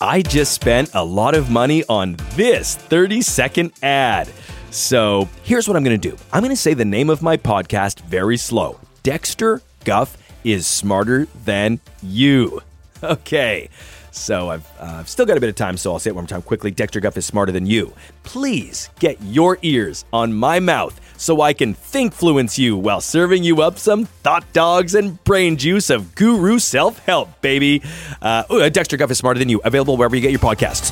[0.00, 4.28] I just spent a lot of money on this 30 second ad.
[4.70, 7.36] So here's what I'm going to do I'm going to say the name of my
[7.36, 12.62] podcast very slow Dexter Guff is smarter than you.
[13.04, 13.68] Okay.
[14.12, 16.22] So I've, uh, I've still got a bit of time, so I'll say it one
[16.22, 16.70] more time quickly.
[16.70, 17.92] Dexter Guff is smarter than you.
[18.22, 23.44] Please get your ears on my mouth so I can think fluence you while serving
[23.44, 27.82] you up some thought dogs and brain juice of guru self help, baby.
[28.20, 29.60] Uh, Dexter Guff is smarter than you.
[29.64, 30.90] Available wherever you get your podcasts.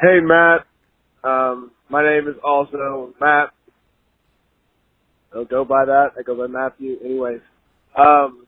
[0.00, 0.66] Hey, Matt.
[1.22, 3.50] Um, my name is also Matt.
[5.32, 6.10] Don't go by that.
[6.18, 6.98] I go by Matthew.
[7.02, 7.40] Anyways,
[7.96, 8.46] um,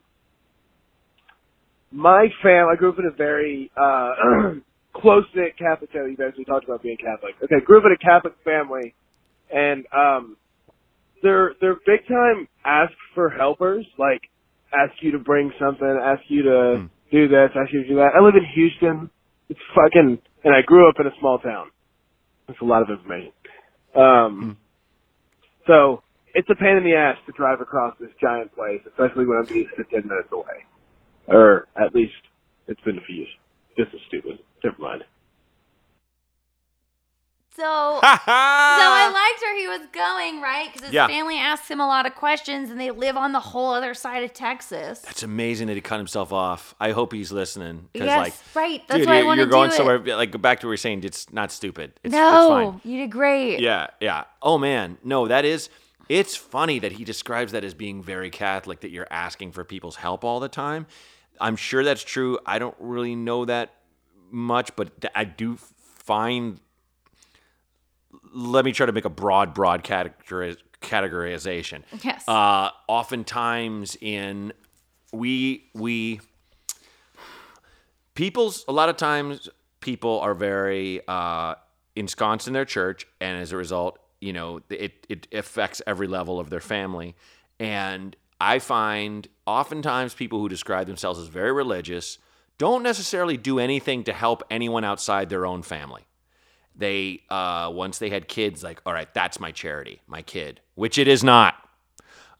[1.90, 4.12] my family, I grew up in a very uh,
[5.00, 6.12] close knit Catholic family.
[6.12, 7.34] You guys, we talked about being Catholic.
[7.42, 8.94] Okay, grew up in a Catholic family,
[9.52, 10.36] and um,
[11.22, 14.20] they're they're big time ask for helpers, like
[14.72, 18.10] ask you to bring something, ask you to do this, ask you to do that.
[18.18, 19.10] I live in Houston.
[19.48, 21.70] It's fucking, and I grew up in a small town.
[22.48, 23.32] That's a lot of information.
[23.94, 24.56] Um,
[25.66, 26.02] so
[26.34, 29.54] it's a pain in the ass to drive across this giant place, especially when I'm
[29.54, 30.66] used to ten minutes away,
[31.28, 32.14] or at least
[32.66, 33.28] it's been a few years.
[33.76, 34.38] This is stupid.
[34.64, 35.04] Never mind.
[37.54, 37.62] So,
[38.02, 40.68] so I liked where he was going, right?
[40.70, 41.06] Because his Yeah.
[41.06, 44.22] family asks him a lot of questions, and they live on the whole other side
[44.24, 45.02] of Texas.
[45.08, 46.74] It's amazing that he cut himself off.
[46.78, 47.88] I hope he's listening.
[47.94, 48.82] 'cause, Yes, like, right.
[48.88, 49.76] That's dude, why I you're, wanna you're going do it.
[49.78, 49.98] somewhere.
[50.00, 51.02] Like go back to what we are saying.
[51.04, 51.92] It's not stupid.
[52.04, 52.80] It's, it's no, fine.
[52.84, 53.60] you did great.
[53.60, 54.24] Yeah, yeah.
[54.42, 55.70] Oh man, no, that is.
[56.10, 58.80] It's funny that he describes that as being very Catholic.
[58.80, 60.86] That you're asking for people's help all the time.
[61.40, 62.38] I'm sure that's true.
[62.46, 63.74] I don't really know that
[64.30, 66.60] much, but I do find.
[68.32, 71.82] Let me try to make a broad, broad categoriz- categorization.
[72.02, 72.26] Yes.
[72.28, 74.52] Uh, oftentimes in
[75.12, 76.20] we we
[78.14, 79.48] people's a lot of times
[79.80, 81.54] people are very uh,
[81.94, 86.40] ensconced in their church, and as a result, you know, it it affects every level
[86.40, 87.14] of their family.
[87.58, 92.18] And I find oftentimes people who describe themselves as very religious
[92.58, 96.06] don't necessarily do anything to help anyone outside their own family.
[96.74, 100.98] They uh, once they had kids like all right that's my charity my kid which
[100.98, 101.54] it is not.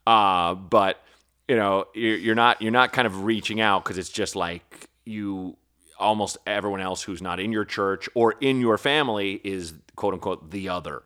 [0.05, 1.01] Uh, but
[1.47, 4.89] you know you're, you're not you're not kind of reaching out because it's just like
[5.05, 5.57] you
[5.99, 10.51] almost everyone else who's not in your church or in your family is quote unquote
[10.51, 11.01] the other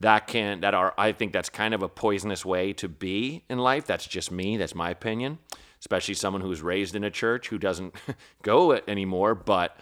[0.00, 3.58] that can that are i think that's kind of a poisonous way to be in
[3.58, 3.86] life.
[3.86, 4.56] That's just me.
[4.56, 5.38] That's my opinion
[5.80, 7.94] especially someone who's raised in a church who doesn't
[8.42, 9.34] go it anymore.
[9.34, 9.76] But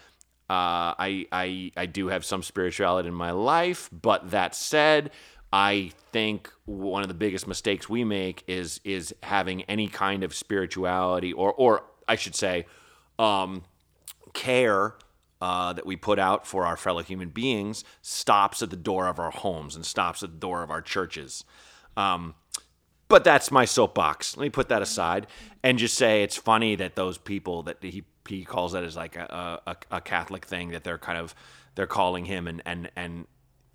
[0.49, 5.11] uh, I, I I do have some spirituality in my life, but that said,
[5.53, 10.33] I think one of the biggest mistakes we make is is having any kind of
[10.33, 12.65] spirituality, or or I should say,
[13.19, 13.63] um,
[14.33, 14.95] care
[15.41, 19.19] uh, that we put out for our fellow human beings stops at the door of
[19.19, 21.43] our homes and stops at the door of our churches.
[21.95, 22.35] Um,
[23.07, 24.37] but that's my soapbox.
[24.37, 25.27] Let me put that aside
[25.63, 29.15] and just say it's funny that those people that he he calls that as like
[29.15, 31.33] a, a, a Catholic thing that they're kind of
[31.75, 33.25] they're calling him and and and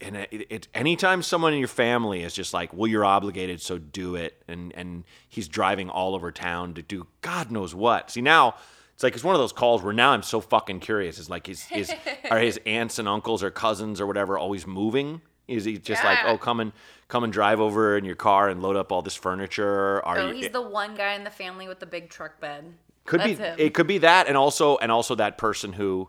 [0.00, 3.78] and it, it anytime someone in your family is just like well you're obligated so
[3.78, 8.12] do it and and he's driving all over town to do God knows what.
[8.12, 8.54] See now
[8.94, 11.18] it's like it's one of those calls where now I'm so fucking curious.
[11.18, 11.92] Is like his is
[12.30, 15.20] are his aunts and uncles or cousins or whatever always moving?
[15.46, 16.72] Is he just like oh come and
[17.08, 20.02] come and drive over in your car and load up all this furniture?
[20.06, 20.34] Are Oh, you?
[20.36, 22.64] he's the one guy in the family with the big truck bed.
[23.04, 23.56] could That's be him.
[23.58, 26.08] it could be that and also and also that person who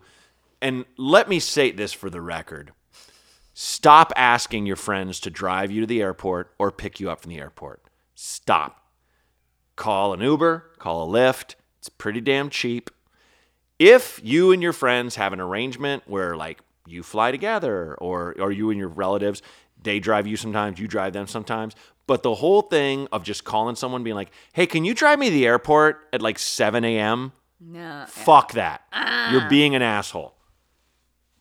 [0.61, 2.71] and let me state this for the record
[3.53, 7.29] stop asking your friends to drive you to the airport or pick you up from
[7.29, 7.81] the airport
[8.15, 8.81] stop
[9.75, 12.89] call an uber call a lyft it's pretty damn cheap
[13.77, 18.51] if you and your friends have an arrangement where like you fly together or or
[18.51, 19.43] you and your relatives
[19.83, 21.75] they drive you sometimes you drive them sometimes
[22.07, 25.27] but the whole thing of just calling someone being like hey can you drive me
[25.27, 28.05] to the airport at like 7 a.m No.
[28.07, 29.31] fuck that ah.
[29.31, 30.33] you're being an asshole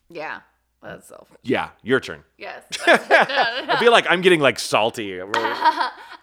[0.09, 0.41] Yeah.
[0.83, 1.37] That's selfish.
[1.41, 2.63] yeah your turn Yes.
[2.85, 5.19] i feel like i'm getting like salty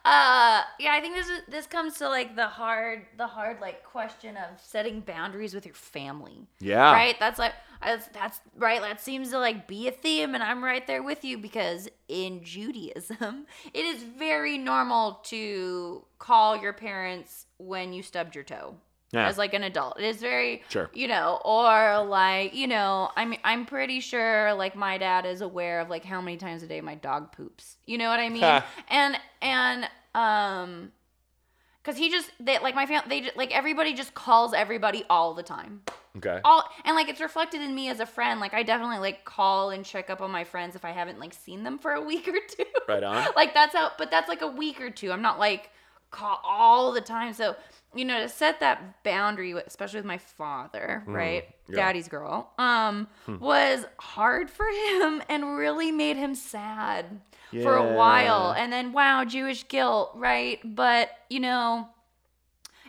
[0.05, 3.85] Uh, yeah, I think this is this comes to like the hard, the hard like
[3.85, 6.47] question of setting boundaries with your family.
[6.61, 6.93] Yeah.
[6.93, 7.17] Right.
[7.21, 8.81] That's like that's, that's right.
[8.81, 12.43] That seems to like be a theme, and I'm right there with you because in
[12.43, 18.77] Judaism, it is very normal to call your parents when you stubbed your toe.
[19.13, 19.27] Yeah.
[19.29, 20.89] As like an adult, it is very, Sure.
[20.95, 25.81] you know, or like, you know, I'm I'm pretty sure like my dad is aware
[25.81, 27.77] of like how many times a day my dog poops.
[27.85, 28.63] You know what I mean?
[28.89, 30.93] and and um,
[31.83, 35.43] because he just they like my family they like everybody just calls everybody all the
[35.43, 35.83] time
[36.17, 36.41] Okay.
[36.45, 39.71] all and like it's reflected in me as a friend like i definitely like call
[39.71, 42.29] and check up on my friends if i haven't like seen them for a week
[42.29, 43.27] or two Right on.
[43.37, 45.71] like that's how but that's like a week or two i'm not like
[46.11, 47.57] call all the time so
[47.95, 51.45] you know to set that boundary especially with my father right?
[51.69, 51.77] yeah.
[51.77, 53.07] daddy's girl um
[53.41, 57.21] was hard for him and really made him sad
[57.63, 58.53] for a while.
[58.57, 60.59] And then wow jewish guilt right?
[60.65, 61.89] But you know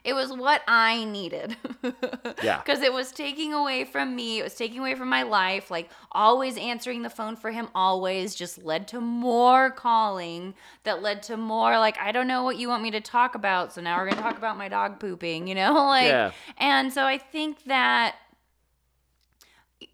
[0.04, 1.56] it was what I needed.
[2.42, 2.58] Yeah.
[2.58, 4.40] Because it was taking away from me.
[4.40, 5.72] It was taking away from my life.
[5.72, 11.24] Like always answering the phone for him, always just led to more calling that led
[11.24, 13.72] to more, like, I don't know what you want me to talk about.
[13.74, 15.74] So now we're going to talk about my dog pooping, you know?
[15.88, 16.32] Like, Yeah.
[16.58, 18.16] and so I think that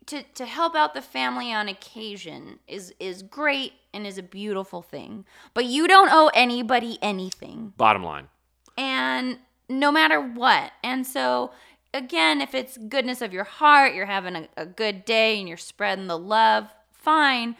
[0.08, 4.82] to, to help out the family on occasion is is great and is a beautiful
[4.82, 5.26] thing.
[5.54, 8.28] But you don't owe anybody anything Bottom line.
[8.78, 10.72] and no matter what.
[10.84, 11.52] And so,
[11.94, 15.58] again, if it's goodness of your heart, you're having a, a good day and you're
[15.58, 17.56] spreading the love, fine.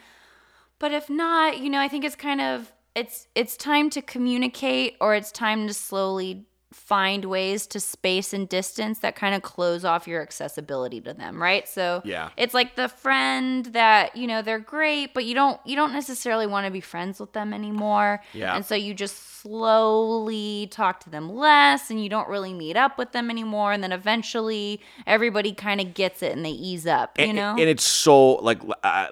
[0.78, 4.96] But if not, you know, I think it's kind of it's it's time to communicate
[5.00, 9.84] or it's time to slowly find ways to space and distance that kind of close
[9.84, 11.68] off your accessibility to them, right?
[11.68, 12.28] So Yeah.
[12.36, 16.46] it's like the friend that, you know, they're great, but you don't you don't necessarily
[16.46, 18.22] want to be friends with them anymore.
[18.32, 18.54] Yeah.
[18.54, 22.98] And so you just slowly talk to them less and you don't really meet up
[22.98, 27.18] with them anymore and then eventually everybody kind of gets it and they ease up,
[27.18, 27.50] you know?
[27.52, 29.06] and it's so like uh,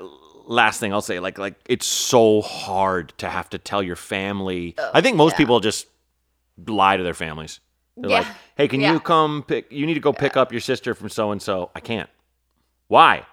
[0.46, 4.74] last thing I'll say like like it's so hard to have to tell your family.
[4.94, 5.86] I think most people just
[6.66, 7.60] lie to their families.
[7.96, 8.34] They're like, Yeah.
[8.56, 8.92] "Hey, can Yeah.
[8.92, 11.70] you come pick you need to go pick up your sister from so and so."
[11.74, 12.08] I can't.
[12.88, 13.26] Why?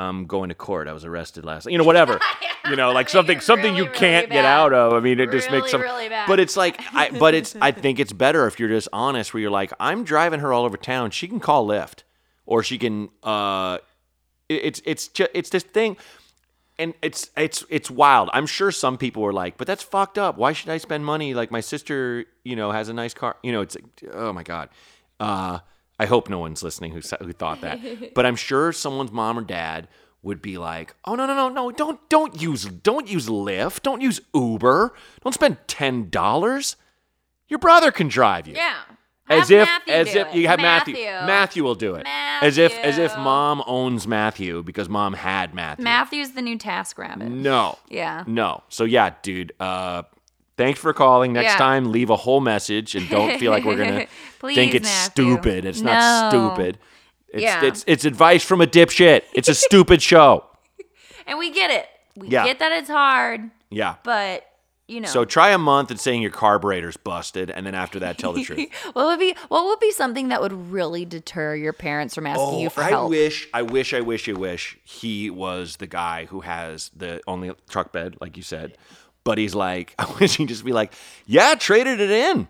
[0.00, 0.86] I'm going to court.
[0.86, 1.66] I was arrested last.
[1.68, 2.20] You know, whatever.
[2.70, 4.92] you know, like something something you really, really can't get out of.
[4.92, 5.80] I mean, it just makes some.
[5.80, 6.28] Really, really bad.
[6.28, 7.10] But it's like, I.
[7.18, 7.56] But it's.
[7.60, 10.64] I think it's better if you're just honest, where you're like, I'm driving her all
[10.64, 11.10] over town.
[11.10, 12.02] She can call Lyft,
[12.46, 13.08] or she can.
[13.24, 13.78] uh
[14.48, 15.96] It's it's just it's this thing.
[16.78, 18.30] And it's it's it's wild.
[18.32, 20.38] I'm sure some people were like, "But that's fucked up.
[20.38, 21.34] Why should I spend money?
[21.34, 23.36] Like my sister, you know, has a nice car.
[23.42, 24.68] You know, it's like, oh my god.
[25.18, 25.58] Uh,
[25.98, 27.80] I hope no one's listening who who thought that.
[28.14, 29.88] but I'm sure someone's mom or dad
[30.22, 31.70] would be like, "Oh no no no no!
[31.72, 33.82] Don't don't use don't use Lyft.
[33.82, 34.94] Don't use Uber.
[35.24, 36.76] Don't spend ten dollars.
[37.48, 38.54] Your brother can drive you.
[38.54, 38.74] yeah.
[39.28, 40.34] As Have if Matthew as if it.
[40.34, 40.94] you have Matthew.
[40.94, 41.26] Matthew.
[41.26, 42.04] Matthew will do it.
[42.04, 42.46] Matthew.
[42.48, 45.84] As if as if mom owns Matthew because mom had Matthew.
[45.84, 47.28] Matthew's the new task rabbit.
[47.28, 47.78] No.
[47.88, 48.24] Yeah.
[48.26, 48.62] No.
[48.68, 49.52] So yeah, dude.
[49.60, 50.02] Uh,
[50.56, 51.32] thanks for calling.
[51.32, 51.56] Next Yeah.
[51.58, 54.06] time, leave a whole message and don't feel like we're gonna
[54.38, 55.34] Please, think it's Matthew.
[55.34, 55.64] stupid.
[55.64, 56.78] It's not stupid.
[57.30, 57.64] It's, Yeah.
[57.64, 59.22] it's it's advice from a dipshit.
[59.34, 60.44] It's a stupid show.
[61.26, 61.86] And we get it.
[62.16, 62.46] We Yeah.
[62.46, 63.96] get that it's hard, Yeah.
[64.02, 64.47] but
[64.88, 65.08] you know.
[65.08, 68.42] So try a month at saying your carburetor's busted, and then after that, tell the
[68.42, 68.68] truth.
[68.94, 72.44] what would be what would be something that would really deter your parents from asking
[72.44, 73.10] oh, you for Oh, I help?
[73.10, 77.52] wish, I wish, I wish, I wish he was the guy who has the only
[77.68, 78.76] truck bed, like you said.
[79.24, 80.94] But he's like, I wish he'd just be like,
[81.26, 82.48] yeah, traded it in.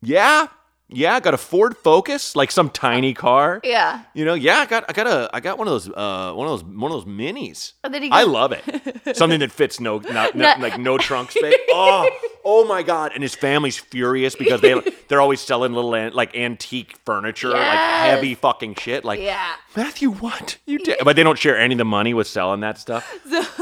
[0.00, 0.46] Yeah,
[0.92, 3.60] yeah, I got a Ford Focus, like some tiny car.
[3.64, 4.02] Yeah.
[4.14, 6.46] You know, yeah, I got, I got a, I got one of those, uh, one
[6.48, 7.72] of those, one of those minis.
[7.88, 9.16] Then he I love it.
[9.16, 10.62] Something that fits no, not, no, No.
[10.62, 11.54] like no trunk space.
[11.70, 12.08] Oh,
[12.44, 13.12] oh my god!
[13.14, 14.74] And his family's furious because they,
[15.08, 19.04] they're always selling little an, like antique furniture, like heavy fucking shit.
[19.04, 19.54] Like, Yeah.
[19.76, 20.98] Matthew, what you did?
[21.04, 23.08] But they don't share any of the money with selling that stuff.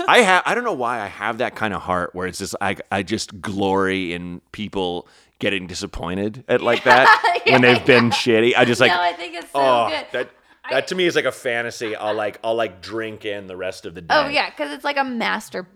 [0.09, 2.55] I have, I don't know why I have that kind of heart where it's just,
[2.61, 5.07] I, I just glory in people
[5.39, 8.55] getting disappointed at like that when they've been shitty.
[8.57, 10.07] I just like, no, I think it's so oh, good.
[10.13, 10.31] that.
[10.71, 11.97] That to me is like a fantasy.
[11.97, 14.27] I'll like I'll like drink in the rest of the oh, day.
[14.27, 15.67] Oh yeah, because it's like a master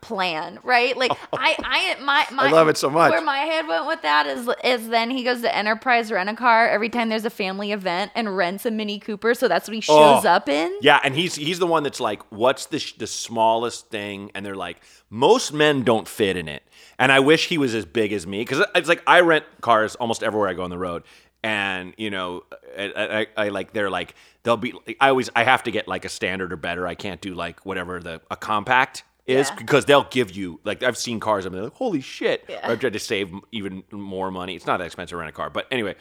[0.00, 0.96] plan, right?
[0.96, 1.56] Like I,
[1.98, 3.10] I, my, my, I love it so much.
[3.10, 6.34] Where my head went with that is, is then he goes to Enterprise Rent a
[6.34, 9.74] Car every time there's a family event and rents a Mini Cooper, so that's what
[9.74, 10.28] he shows Oh.
[10.28, 10.76] up in.
[10.80, 14.30] Yeah, and he's he's the one that's like, what's the sh- the smallest thing?
[14.34, 14.80] And they're like,
[15.10, 16.62] most men don't fit in it.
[16.98, 19.94] And I wish he was as big as me because it's like I rent cars
[19.96, 21.02] almost everywhere I go on the road,
[21.42, 22.42] and you know,
[22.76, 24.74] I, I, I like they're like they'll be.
[25.00, 26.86] I always I have to get like a standard or better.
[26.86, 29.54] I can't do like whatever the a compact is Yeah.
[29.54, 31.44] because they'll give you like I've seen cars.
[31.46, 32.44] I'm like, holy shit!
[32.48, 32.60] Yeah.
[32.64, 34.56] I've tried to save even more money.
[34.56, 35.94] It's not that expensive to rent a car, but anyway,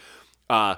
[0.49, 0.75] uh,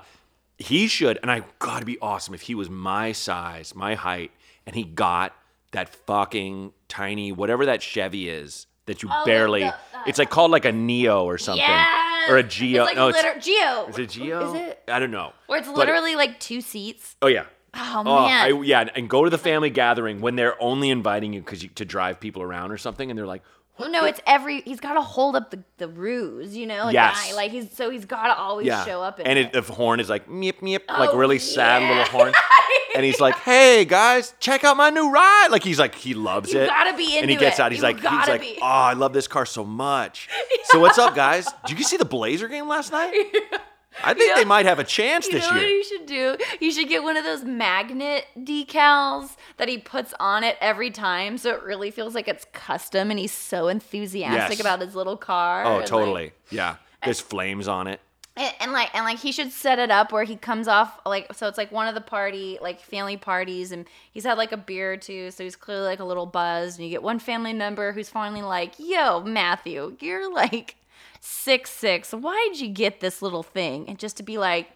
[0.58, 1.18] he should.
[1.22, 4.32] And I gotta be awesome if he was my size, my height,
[4.66, 5.34] and he got
[5.72, 9.62] that fucking tiny whatever that Chevy is that you Oh, barely.
[9.62, 9.76] the-
[10.08, 12.30] it's like called like a Neo or something, Yes!
[12.30, 12.84] or a Geo.
[12.84, 13.86] It's like no, liter- Geo.
[13.88, 14.50] Is it Geo?
[14.56, 14.84] Is it?
[14.88, 15.34] I don't know.
[15.48, 17.16] Or it's But- literally like two seats.
[17.22, 17.44] Oh yeah.
[17.74, 18.46] Oh, Oh, man.
[18.54, 21.70] I, yeah, and go to the family gathering when they're only inviting you because you,
[21.76, 23.44] to drive people around or something, and they're like,
[23.78, 24.62] Well, no, it's every.
[24.62, 26.86] He's got to hold up the, the ruse, you know.
[26.86, 27.34] Like, Yes.
[27.36, 29.54] Like he's so he's got to always yeah, show up in and it.
[29.54, 31.90] the horn is like meep meep, oh, like Oh, really sad yeah.
[31.90, 32.34] little horn,
[32.96, 36.52] and he's like, "Hey guys, check out my new ride!" Like he's like he loves
[36.54, 36.68] You it.
[36.68, 37.24] gotta be in.
[37.24, 37.62] And he gets it.
[37.62, 37.72] out.
[37.72, 38.58] He's You like, he's like, be.
[38.62, 40.28] "Oh, I love this car so much."
[40.72, 41.48] So what's up, guys?
[41.66, 43.14] Did you see the Blazer game last night?
[44.04, 45.54] I think they might have a chance this year.
[45.54, 46.38] You know what you should do?
[46.60, 51.38] You should get one of those magnet decals that he puts on it every time,
[51.38, 54.60] so it really feels like it's custom, and he's so enthusiastic Yes.
[54.60, 55.64] about his little car.
[55.66, 56.32] Oh, and, like- totally.
[56.50, 58.00] Yeah, there's flames on it.
[58.38, 61.34] and, and like and like he should set it up where he comes off like
[61.34, 64.58] so it's like one of the party like family parties and he's had like a
[64.58, 67.52] beer or two so he's clearly like a little buzzed and you get one family
[67.54, 70.76] member who's finally like yo matthew you're like
[71.22, 74.68] six six why'd you get this little thing and just to be like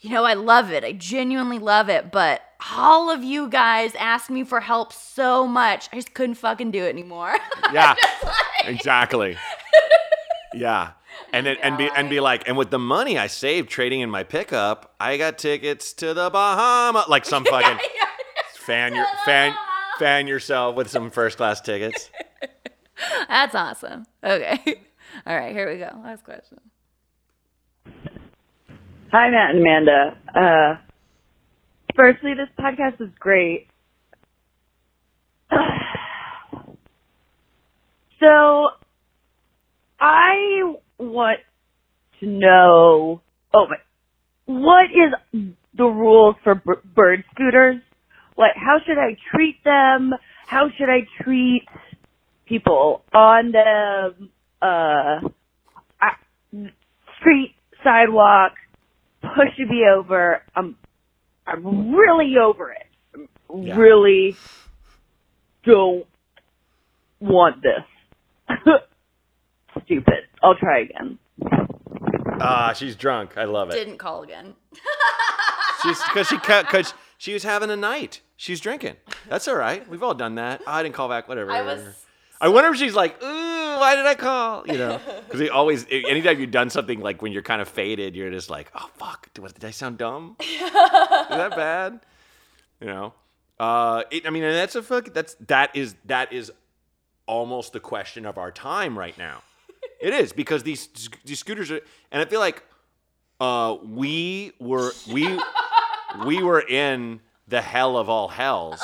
[0.00, 2.42] you know i love it i genuinely love it but
[2.76, 6.82] all of you guys asked me for help so much i just couldn't fucking do
[6.84, 7.34] it anymore
[7.72, 9.36] Yeah, like- exactly.
[10.56, 10.92] Yeah,
[11.32, 14.08] and then and be and be like, and with the money I saved trading in
[14.10, 17.06] my pickup, I got tickets to the Bahama.
[17.08, 17.78] Like some fucking
[18.54, 19.52] fan your fan
[19.98, 22.08] fan yourself with some first class tickets.
[23.28, 24.06] That's awesome.
[24.22, 24.76] Okay.
[25.26, 25.90] All right, here we go.
[26.02, 26.60] Last question.
[29.12, 30.16] Hi, Matt and Amanda.
[30.34, 30.76] Uh,
[31.94, 33.68] firstly, this podcast is great.
[38.20, 38.70] so,
[40.00, 41.40] I want
[42.20, 43.22] to know.
[43.52, 43.76] Oh my!
[44.46, 45.12] What is
[45.76, 47.80] the rules for b- bird scooters?
[48.36, 50.12] Like, how should I treat them?
[50.48, 51.66] How should I treat
[52.46, 54.30] people on them?
[54.64, 55.20] Uh,
[56.00, 56.16] I-
[57.20, 58.52] street, sidewalk,
[59.20, 60.42] pushing me over.
[60.56, 60.76] I'm,
[61.46, 63.28] I'm really over it.
[63.54, 63.76] Yeah.
[63.76, 64.36] Really
[65.64, 66.06] don't
[67.20, 68.58] want this.
[69.84, 70.14] Stupid.
[70.42, 71.18] I'll try again.
[72.40, 73.36] Ah, she's drunk.
[73.36, 73.74] I love it.
[73.74, 74.54] Didn't call again.
[75.82, 78.22] She's because she cut because she was having a night.
[78.36, 78.96] She's drinking.
[79.28, 79.86] That's all right.
[79.88, 80.62] We've all done that.
[80.66, 81.28] Oh, I didn't call back.
[81.28, 81.50] Whatever.
[81.52, 81.82] I was
[82.40, 83.26] I wonder if she's like, ooh,
[83.78, 84.66] why did I call?
[84.66, 88.14] You know, because we always, anytime you've done something like when you're kind of faded,
[88.16, 90.36] you're just like, oh fuck, did, did I sound dumb?
[90.40, 92.00] Is that bad?
[92.80, 93.14] You know,
[93.58, 95.12] uh, it, I mean, and that's a fuck.
[95.14, 96.52] That's that is that is
[97.26, 99.42] almost the question of our time right now.
[100.00, 100.88] it is because these
[101.24, 102.62] these scooters are, and I feel like
[103.40, 105.38] uh, we were we
[106.26, 108.82] we were in the hell of all hells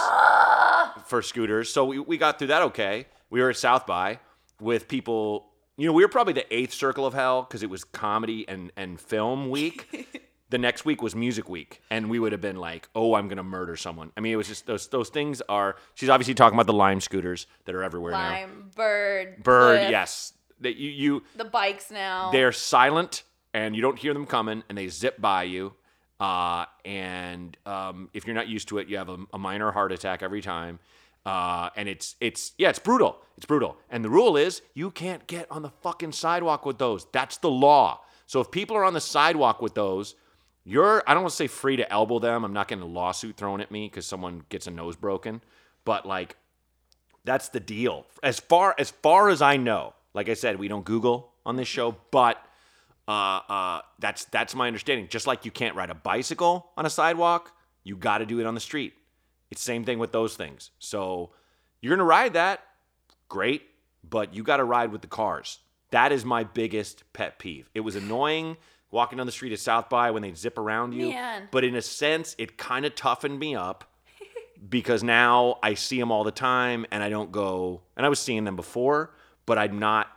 [1.06, 1.72] for scooters.
[1.72, 3.06] So we, we got through that okay.
[3.28, 4.18] We were at South by
[4.60, 5.46] with people.
[5.76, 8.70] You know, we were probably the eighth circle of hell because it was comedy and,
[8.76, 10.06] and film week.
[10.50, 13.42] the next week was music week, and we would have been like, "Oh, I'm gonna
[13.44, 15.76] murder someone." I mean, it was just those those things are.
[15.94, 18.30] She's obviously talking about the lime scooters that are everywhere now.
[18.30, 20.34] lime, bird, Bird, yes.
[20.60, 22.30] That you you The bikes now.
[22.32, 23.22] they're silent
[23.54, 25.72] and you don't hear them coming and they zip by you
[26.20, 29.90] uh, and um, if you're not used to it you have a, a minor heart
[29.90, 30.78] attack every time
[31.26, 35.26] uh, and it's it's yeah it's brutal it's brutal and the rule is you can't
[35.26, 38.94] get on the fucking sidewalk with those that's the law so if people are on
[38.94, 40.14] the sidewalk with those
[40.64, 43.36] you're i don't want to say free to elbow them i'm not getting a lawsuit
[43.36, 45.42] thrown at me because someone gets a nose broken
[45.84, 46.36] but like
[47.24, 48.06] that's the deal.
[48.22, 51.68] As far as far as I know, like I said, we don't Google on this
[51.68, 52.38] show, but
[53.06, 55.08] uh, uh, that's that's my understanding.
[55.08, 57.52] Just like you can't ride a bicycle on a sidewalk,
[57.84, 58.94] you got to do it on the street.
[59.50, 60.70] It's same thing with those things.
[60.78, 61.30] So
[61.80, 62.60] you're gonna ride that,
[63.28, 63.62] great,
[64.08, 65.58] but you got to ride with the cars.
[65.90, 67.68] That is my biggest pet peeve.
[67.74, 68.56] It was annoying
[68.90, 71.48] walking down the street at South by when they zip around you, Man.
[71.50, 73.84] but in a sense, it kind of toughened me up
[74.68, 78.18] because now I see them all the time and I don't go, and I was
[78.18, 79.14] seeing them before,
[79.46, 80.08] but I'm not,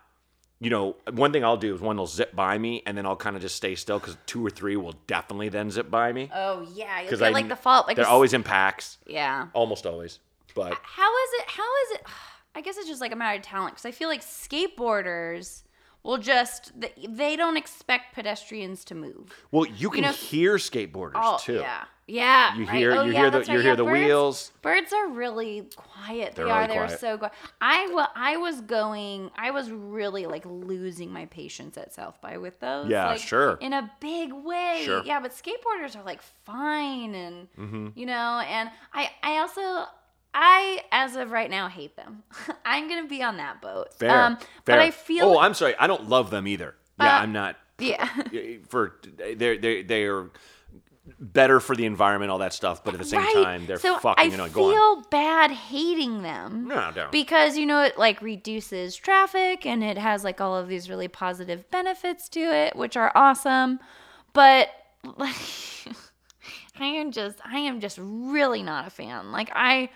[0.63, 3.17] you know, one thing I'll do is one will zip by me and then I'll
[3.17, 6.29] kind of just stay still because two or three will definitely then zip by me.
[6.33, 7.85] oh yeah, Because I like the fault.
[7.87, 9.47] Like they're always in packs, Yeah.
[9.53, 10.19] almost always.
[10.55, 11.45] But How is it?
[11.47, 12.01] How is it?
[12.55, 15.63] I guess it's just like a matter of talent because I feel like skateboarders
[16.03, 19.33] will just they, don't expect pedestrians to move.
[19.51, 21.55] well, you can know- hear skateboarders Oh too.
[21.55, 21.85] yeah.
[22.05, 22.55] Yeah.
[22.55, 22.75] You right.
[22.75, 24.51] hear Oh, you yeah, hear the that's you hear Yeah, the birds- wheels.
[24.61, 26.35] Birds are really quiet.
[26.35, 26.61] They They're are.
[26.67, 27.33] really They're so quiet.
[27.61, 29.31] I I was going.
[29.37, 32.89] I was really like losing my patience at South by with those.
[32.89, 33.57] Yeah, like, sure.
[33.61, 34.81] In a big way.
[34.83, 35.01] Sure.
[35.05, 37.87] Yeah, but skateboarders are like fine and Mm-hmm.
[37.95, 39.85] you know, and I I also.
[40.35, 42.23] I, as of right now, hate them.
[42.65, 43.93] I'm gonna be on that boat.
[43.93, 44.09] Fair.
[44.09, 44.47] Um, fair.
[44.65, 45.25] But I feel.
[45.27, 45.75] Oh, I'm sorry.
[45.77, 46.73] I don't love them either.
[46.99, 47.55] Yeah, Uh, I'm not.
[47.77, 48.09] yeah.
[48.67, 48.95] For
[49.35, 50.31] they're they they are
[51.19, 52.83] better for the environment, all that stuff.
[52.83, 53.33] But at the same right.
[53.33, 54.25] time, they're so fucking.
[54.25, 54.73] I you know, go on.
[54.73, 56.67] feel bad hating them.
[56.67, 57.11] No, don't.
[57.11, 61.07] Because you know it like reduces traffic and it has like all of these really
[61.07, 63.79] positive benefits to it, which are awesome.
[64.33, 64.69] But
[65.17, 65.35] like
[66.79, 69.31] I am just I am just really not a fan.
[69.31, 69.89] Like I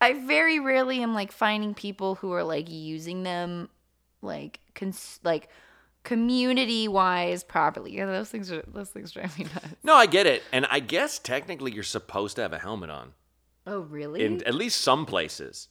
[0.00, 3.70] I very rarely am like finding people who are like using them
[4.20, 5.48] like cons- like
[6.04, 7.96] community wise properly.
[7.96, 9.66] Yeah, those things are those things drive me nuts.
[9.82, 13.12] No, I get it, and I guess technically you're supposed to have a helmet on
[13.66, 14.22] Oh really?
[14.24, 15.68] in at least some places.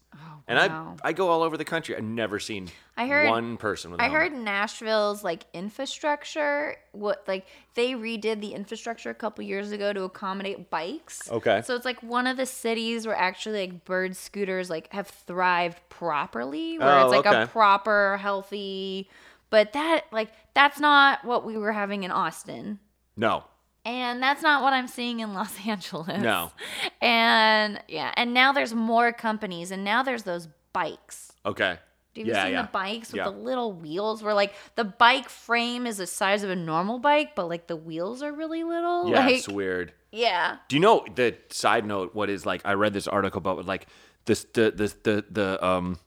[0.48, 0.96] and wow.
[0.96, 1.96] And I I go all over the country.
[1.96, 2.68] I've never seen
[2.98, 4.00] I heard- one person with.
[4.02, 9.72] a I heard Nashville's like infrastructure, what like they redid the infrastructure a couple years
[9.72, 11.30] ago to accommodate bikes.
[11.32, 11.62] Okay.
[11.64, 15.80] So it's like one of the cities where actually like bird scooters like have thrived
[15.90, 19.10] properly, where Oh, it's like a proper, healthy.
[19.54, 22.80] But that like that's not what we were having in Austin.
[23.16, 23.44] no.
[23.86, 26.24] And that's not what I'm seeing in Los Angeles.
[26.24, 26.52] No.
[27.02, 31.34] And yeah, and now there's more companies and now there's those bikes.
[31.46, 31.78] Okay.
[32.16, 32.62] Do you yeah, seen yeah.
[32.64, 33.26] the bikes with Yeah.
[33.26, 37.36] the little wheels where like the bike frame is the size of a normal bike,
[37.36, 39.08] but like the wheels are really little?
[39.08, 39.94] Yeah, like, it's weird.
[40.12, 40.58] Yeah.
[40.68, 42.16] Do you know the side note?
[42.16, 42.62] What is like?
[42.66, 43.86] I read this article about like
[44.26, 46.00] this the the the the um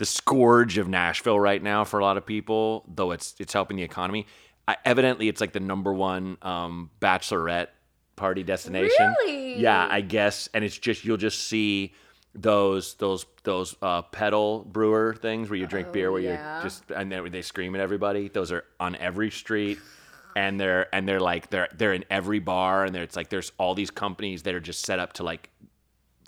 [0.00, 2.84] the scourge of Nashville right now for a lot of people.
[2.88, 4.26] Though it's it's helping the economy.
[4.66, 7.68] I, evidently, it's like the number one um, bachelorette
[8.16, 9.14] party destination.
[9.20, 9.60] Really?
[9.60, 10.48] Yeah, I guess.
[10.54, 11.92] And it's just you'll just see
[12.34, 16.56] those those those uh, pedal brewer things where you drink beer where Oh, yeah.
[16.58, 18.28] you just and then they scream at everybody.
[18.28, 19.78] Those are on every street
[20.36, 23.50] and they're and they're like they're they're in every bar and there it's like there's
[23.58, 25.50] all these companies that are just set up to like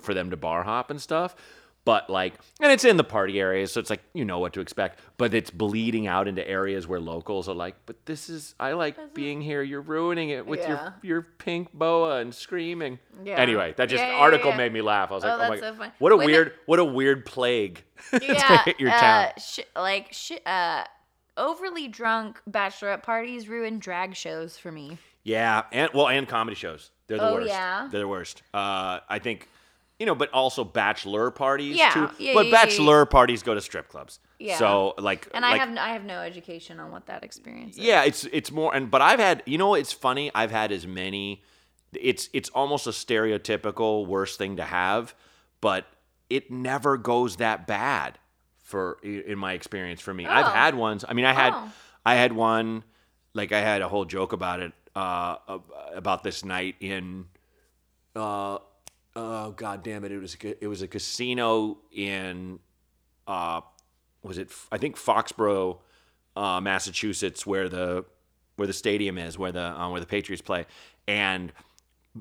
[0.01, 1.37] for them to bar hop and stuff
[1.85, 4.61] but like and it's in the party areas so it's like you know what to
[4.61, 8.73] expect but it's bleeding out into areas where locals are like but this is i
[8.73, 10.69] like being here you're ruining it with Yeah.
[10.69, 13.37] your your pink boa and screaming Yeah.
[13.37, 14.57] anyway that just Yeah, yeah, article yeah.
[14.59, 15.93] made me laugh i was like Oh, oh, my that's god so funny.
[15.99, 18.63] what a When weird what a weird plague to Yeah.
[18.65, 20.85] hit your uh, town sh- like sh- uh
[21.37, 24.99] overly drunk bachelorette parties ruin drag shows for me.
[25.25, 26.91] Yeah, and well, and comedy shows.
[27.07, 27.49] They're the Oh, worst.
[27.49, 27.89] yeah?
[27.91, 28.43] They're the worst.
[28.53, 29.49] Uh, I think,
[30.03, 32.01] you know, but also bachelor parties Yeah, too.
[32.19, 34.19] yeah, but yeah, yeah, bachelor parties go to strip clubs.
[34.41, 34.59] Yeah.
[34.59, 37.85] So like, And I like- have I have no education on what that experience is.
[37.85, 40.85] yeah, it's it's more and but I've had you know it's funny I've had as
[40.89, 41.43] many
[41.93, 45.15] it's it's almost a stereotypical worst thing to have,
[45.61, 45.87] but
[46.29, 48.19] it never goes that bad
[48.65, 50.27] for in my experience for me.
[50.27, 50.51] I've Oh.
[50.63, 51.05] had ones.
[51.09, 51.71] I mean, I had Oh.
[52.05, 52.83] I had one
[53.35, 55.37] like I had a whole joke about it uh
[55.95, 57.27] about this night in
[58.17, 58.59] uh
[59.17, 60.13] oh god damn it.
[60.13, 62.59] It was a, it was a casino in
[63.27, 63.61] uh
[64.23, 65.79] was it I think Foxborough
[66.37, 68.05] uh, Massachusetts where the
[68.57, 70.67] where the stadium is where the uh, where the Patriots play.
[71.07, 71.53] And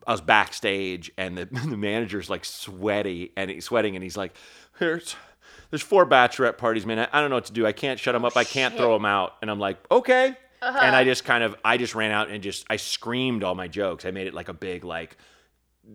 [0.08, 4.36] I was backstage and the, the manager's like sweaty and he's sweating and he's like
[4.80, 5.16] there's
[5.70, 7.00] there's four bachelorette parties man.
[7.00, 7.66] I, I don't know what to do.
[7.66, 8.36] I can't shut them up.
[8.36, 9.36] I can't throw them out.
[9.42, 10.36] And I'm like okay.
[10.62, 13.68] And I just kind of I just ran out and just I screamed all my
[13.68, 14.06] jokes.
[14.06, 15.18] I made it like a big like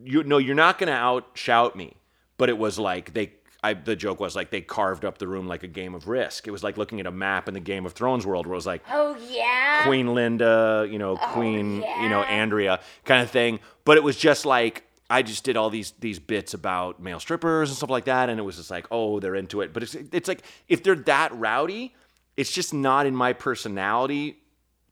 [0.04, 1.94] you no you're not gonna out shout me
[2.38, 3.32] but it was like they
[3.62, 6.46] I, the joke was like they carved up the room like a game of risk.
[6.46, 8.56] It was like looking at a map in the game of thrones world where it
[8.56, 9.82] was like Oh yeah.
[9.84, 13.58] queen linda you know oh, queen you know andrea kind of thing.
[13.84, 17.70] But it was just like i just did all these these bits about male strippers
[17.70, 19.72] and stuff like that and it was just like oh they're into it.
[19.72, 21.92] But it's it's like if they're that rowdy
[22.36, 24.38] it's just not in my personality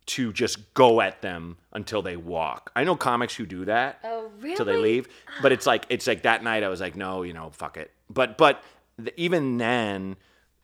[0.07, 4.31] to just go at them until they walk i know comics who do that Oh
[4.57, 5.09] till they leave.
[5.43, 7.91] But it's like it's like that night I was like, no, you know, fuck it.
[8.11, 8.63] But but
[8.99, 10.17] th- even then,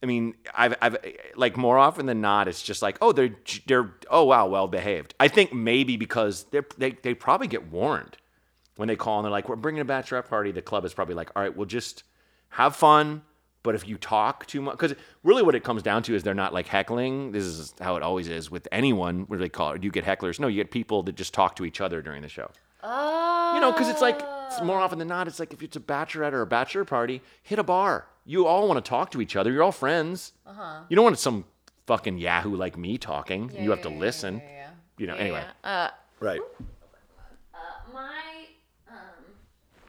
[0.03, 0.97] I mean, I've I've
[1.37, 3.35] like more often than not, it's just like, oh, they're
[3.67, 5.15] they're oh wow, well behaved.
[5.19, 8.17] I think maybe because they're they they probably get warned
[8.77, 10.53] when they call and they're like, we're bringing a bachelorette party.
[10.53, 12.05] The club is probably like, all right, we'll just
[12.51, 13.23] have fun.
[13.63, 16.33] But if you talk too much, because really what it comes down to is they're
[16.35, 17.33] not like heckling.
[17.33, 19.21] This is how it always is with anyone.
[19.27, 19.81] What do they call it?
[19.83, 20.41] Do you get hecklers?
[20.41, 22.51] No, you get people that just talk to each other during the show.
[22.83, 23.53] Oh.
[23.55, 25.81] You know, because it's like it's more often than not, it's like if it's a
[25.81, 28.07] bachelorette or a bachelor party, hit a bar.
[28.25, 29.53] You all want to talk to each other.
[29.53, 30.33] You're all friends.
[30.47, 30.81] Uh-huh.
[30.89, 31.45] You don't want some
[31.87, 33.51] fucking yahoo like me talking.
[33.59, 34.39] you have to listen.
[34.43, 35.15] Yeah, You know.
[35.17, 35.89] anyway, Uh,
[36.21, 36.41] right.
[37.93, 38.30] my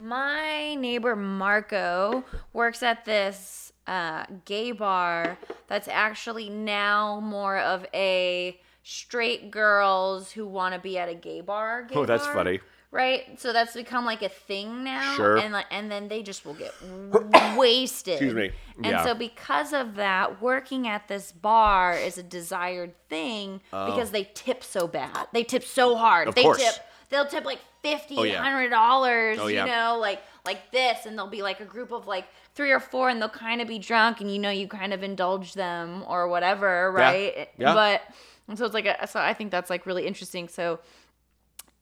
[0.01, 2.23] my neighbor Marco
[2.53, 5.37] works at this uh, gay bar
[5.67, 11.41] that's actually now more of a straight girls who want to be at a gay
[11.41, 11.83] bar.
[11.83, 12.59] Gay Oh, that's bar, funny.
[12.93, 15.37] Right, so that's become like a thing now, Sure.
[15.37, 16.73] and like, and then they just will get
[17.57, 18.15] wasted.
[18.15, 18.51] Excuse me.
[18.77, 19.03] And Yeah.
[19.05, 24.61] so because of that, working at this bar is a desired thing because they tip
[24.63, 25.27] so bad.
[25.31, 26.27] They tip so hard.
[26.27, 26.61] Of they course.
[26.61, 26.75] tip.
[27.11, 28.41] They'll tip like fifty, Oh, yeah.
[28.41, 29.37] hundred dollars.
[29.39, 29.65] Oh, yeah.
[29.65, 32.79] You know, like like this, and they'll be like a group of like three or
[32.79, 36.03] four, and they'll kind of be drunk, and you know, you kind of indulge them
[36.07, 37.49] or whatever, right?
[37.57, 37.73] Yeah.
[37.73, 38.01] But
[38.47, 40.47] and so it's like a, so I think that's like really interesting.
[40.47, 40.79] So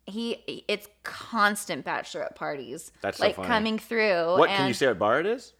[0.05, 2.91] he it's constant bachelorette parties.
[3.01, 3.47] That's so like funny.
[3.47, 4.37] coming through.
[4.37, 5.53] What can you say what bar it is?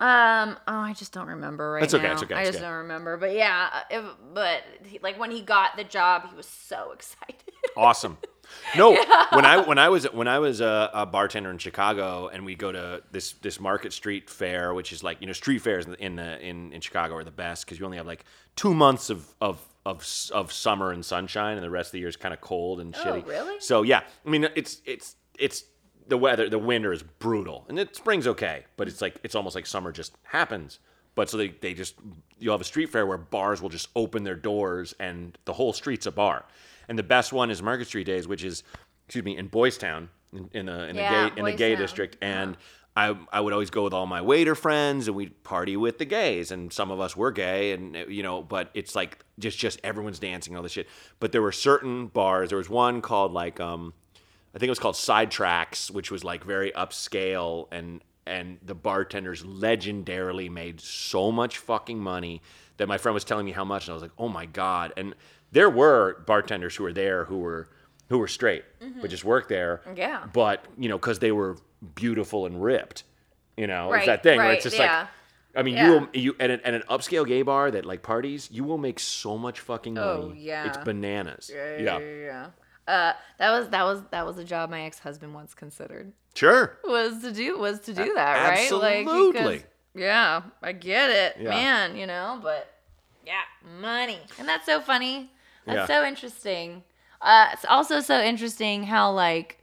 [0.00, 0.58] um.
[0.68, 2.12] Oh, I just don't remember right That's okay, now.
[2.12, 2.66] it's okay, I just okay.
[2.66, 3.16] don't remember.
[3.16, 3.70] But yeah,
[4.34, 7.36] but he, like when he got the job, he was so excited.
[7.76, 8.18] Awesome.
[8.76, 8.92] No,
[9.30, 12.56] when I when I was when I was a, a bartender in Chicago, and we
[12.56, 15.94] go to this this Market Street fair, which is like you know street fairs in
[15.94, 18.24] in the, in, in Chicago are the best because you only have like
[18.56, 22.08] two months of of of of summer and sunshine, and the rest of the year
[22.08, 23.26] is kind of cold and oh, shitty.
[23.26, 23.60] really?
[23.60, 25.64] So yeah, I mean it's it's it's
[26.08, 26.48] the weather.
[26.48, 29.92] The winter is brutal, and it spring's okay, but it's like it's almost like summer
[29.92, 30.80] just happens.
[31.14, 31.94] But so they, they just
[32.38, 35.72] you'll have a street fair where bars will just open their doors and the whole
[35.72, 36.44] street's a bar.
[36.88, 38.62] And the best one is Market Street Days, which is
[39.06, 41.58] excuse me in Boys Town in, in the in Yeah, the gay in the Boys
[41.58, 41.82] gay Town.
[41.82, 42.16] district.
[42.20, 42.56] And
[42.96, 46.04] I I would always go with all my waiter friends and we'd party with the
[46.04, 46.50] gays.
[46.50, 50.18] And some of us were gay, and you know, but it's like just just everyone's
[50.18, 50.88] dancing all this shit.
[51.20, 52.50] But there were certain bars.
[52.50, 53.92] There was one called like um
[54.54, 59.42] I think it was called Sidetracks, which was like very upscale and and the bartenders
[59.42, 62.40] legendarily made so much fucking money
[62.76, 64.92] that my friend was telling me how much and I was like, "Oh my god."
[64.96, 65.14] And
[65.54, 67.68] there were bartenders who were there who were
[68.08, 68.64] who were straight,
[69.00, 69.80] but just worked there.
[69.96, 70.24] Yeah.
[70.32, 71.56] But, you know, cuz they were
[71.94, 73.04] beautiful and ripped.
[73.56, 75.00] You know, it's that thing where right, it's just yeah.
[75.00, 75.08] like
[75.56, 75.86] I mean, Yeah.
[75.86, 78.78] you will, you at an, at an upscale gay bar that like parties, you will
[78.78, 80.06] make so much fucking money.
[80.06, 80.66] Oh, yeah.
[80.66, 81.50] It's bananas.
[81.54, 81.98] yeah, yeah.
[81.98, 82.46] yeah.
[82.86, 86.12] Uh, that was that was that was a job my ex husband once considered.
[86.34, 86.76] Sure.
[86.84, 88.50] Was to do was to do that, right?
[88.72, 89.32] Like, absolutely.
[89.32, 89.62] because-
[89.94, 91.50] yeah, I get it, Yeah.
[91.50, 91.96] man.
[91.96, 92.68] You know, but
[93.24, 93.40] yeah,
[93.80, 95.30] money, and that's so funny.
[95.66, 96.00] That's Yeah.
[96.02, 96.82] so interesting.
[97.20, 99.58] Uh, it's also so interesting how like,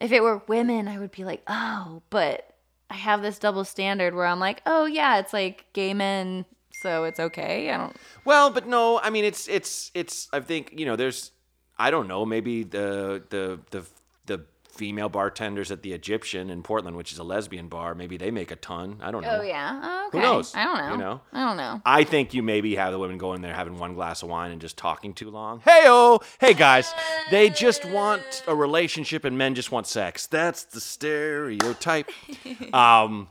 [0.00, 2.54] if it were women, I would be like, oh, but
[2.88, 6.44] I have this double standard where I'm like, oh yeah, it's like gay men,
[6.82, 7.70] so it's okay.
[7.70, 7.96] I don't.
[8.24, 11.30] Well, but no, I mean it's it's it's I think, you know, there's
[11.78, 13.84] I don't know, maybe the the the
[14.26, 14.44] the
[14.80, 18.50] female bartenders at the Egyptian in Portland, which is a lesbian bar, maybe they make
[18.50, 18.96] a ton.
[19.02, 19.40] I don't know.
[19.40, 19.78] Oh yeah.
[19.82, 20.16] Oh, okay.
[20.16, 20.54] Who knows?
[20.54, 20.92] I don't know.
[20.92, 21.20] You know?
[21.34, 21.82] I don't know.
[21.84, 24.52] I think you maybe have the women go in there having one glass of wine
[24.52, 25.60] and just talking too long.
[25.66, 26.94] Hey oh, hey guys,
[27.30, 30.26] they just want a relationship and men just want sex.
[30.26, 32.08] That's the stereotype.
[32.72, 33.28] um,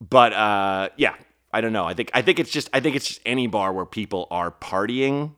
[0.00, 1.14] but uh, yeah,
[1.52, 1.84] I don't know.
[1.84, 4.50] I think I think it's just I think it's just any bar where people are
[4.50, 5.34] partying,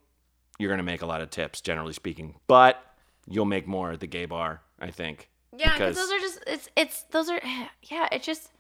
[0.61, 2.37] you're gonna make a lot of tips, generally speaking.
[2.47, 2.81] But
[3.27, 5.29] you'll make more at the gay bar, I think.
[5.59, 7.41] Yeah, because those are just it's it's those are
[7.83, 8.51] yeah, it's just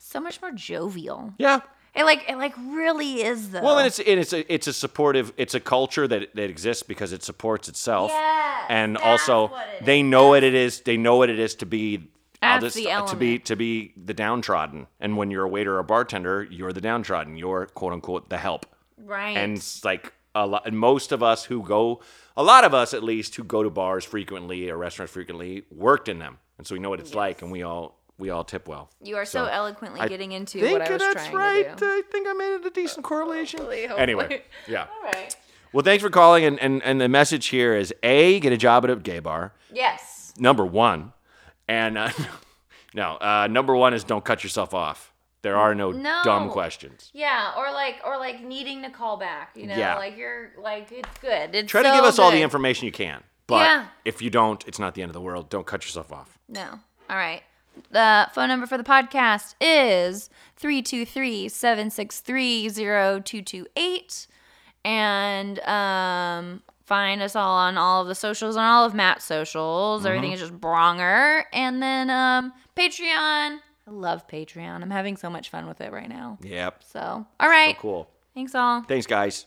[0.00, 1.34] so much more jovial.
[1.38, 1.60] yeah.
[1.94, 3.62] It like it like really is though.
[3.62, 6.82] Well, and it's and it's a it's a supportive it's a culture that that exists
[6.84, 8.10] because it supports itself.
[8.12, 9.50] Yes, and also
[9.82, 10.82] they know what it is.
[10.82, 12.08] They know what it is to be.
[12.40, 15.78] That's just- the to be to be the downtrodden, and when you're a waiter or
[15.80, 17.36] a bartender, you're the downtrodden.
[17.36, 18.66] You're quote unquote the help.
[18.96, 19.36] right.
[19.36, 20.66] And it's like a lot.
[20.66, 22.00] And most of us who go,
[22.36, 26.08] a lot of us at least who go to bars frequently or restaurants frequently, worked
[26.08, 28.66] in them, and so we know what it's like, and we all we all tip
[28.66, 28.90] well.
[29.02, 31.76] you are so, so eloquently I getting into what I was that's trying right.
[31.76, 31.86] to do.
[31.86, 33.60] I think I made it a decent correlation.
[33.60, 34.86] Hopefully, Anyway, yeah.
[34.92, 35.34] All right.
[35.72, 38.84] Well, thanks for calling, and, and and the message here is a get a job
[38.84, 39.52] at a gay bar.
[39.72, 40.32] Yes.
[40.38, 41.12] Number one,
[41.68, 42.10] and uh,
[42.94, 45.07] no, uh, number one is don't cut yourself off.
[45.42, 46.20] There are no, No.
[46.24, 47.10] dumb questions.
[47.14, 49.52] Yeah, or like or like needing to call back.
[49.54, 49.96] You know, Yeah.
[49.96, 51.54] like you're like it's good.
[51.54, 53.86] It's Try to give us all the information you can, but Yeah.
[54.04, 55.48] if you don't, it's not the end of the world.
[55.48, 56.38] Don't cut yourself off.
[56.48, 56.80] No.
[57.08, 57.42] All right.
[57.92, 64.26] The phone number for the podcast is 323 763 0228.
[64.84, 70.00] And um, find us all on all of the socials, on all of Matt's socials.
[70.00, 70.06] Mm-hmm.
[70.08, 71.44] Everything is just Braunger.
[71.52, 73.58] And then um, Patreon.
[73.88, 74.82] I love Patreon.
[74.82, 76.36] I'm having so much fun with it right now.
[76.42, 76.84] Yep.
[76.84, 77.74] So, all right.
[77.76, 78.10] So cool.
[78.34, 78.82] Thanks all.
[78.82, 79.46] Thanks, guys.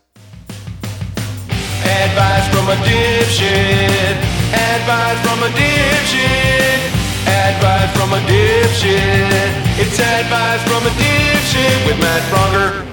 [0.49, 4.17] Advice from a dipshit.
[4.51, 6.79] Advice from a dipshit.
[7.27, 9.51] Advice from a dipshit.
[9.77, 12.90] It's advice from a dipshit with Matt Braunger.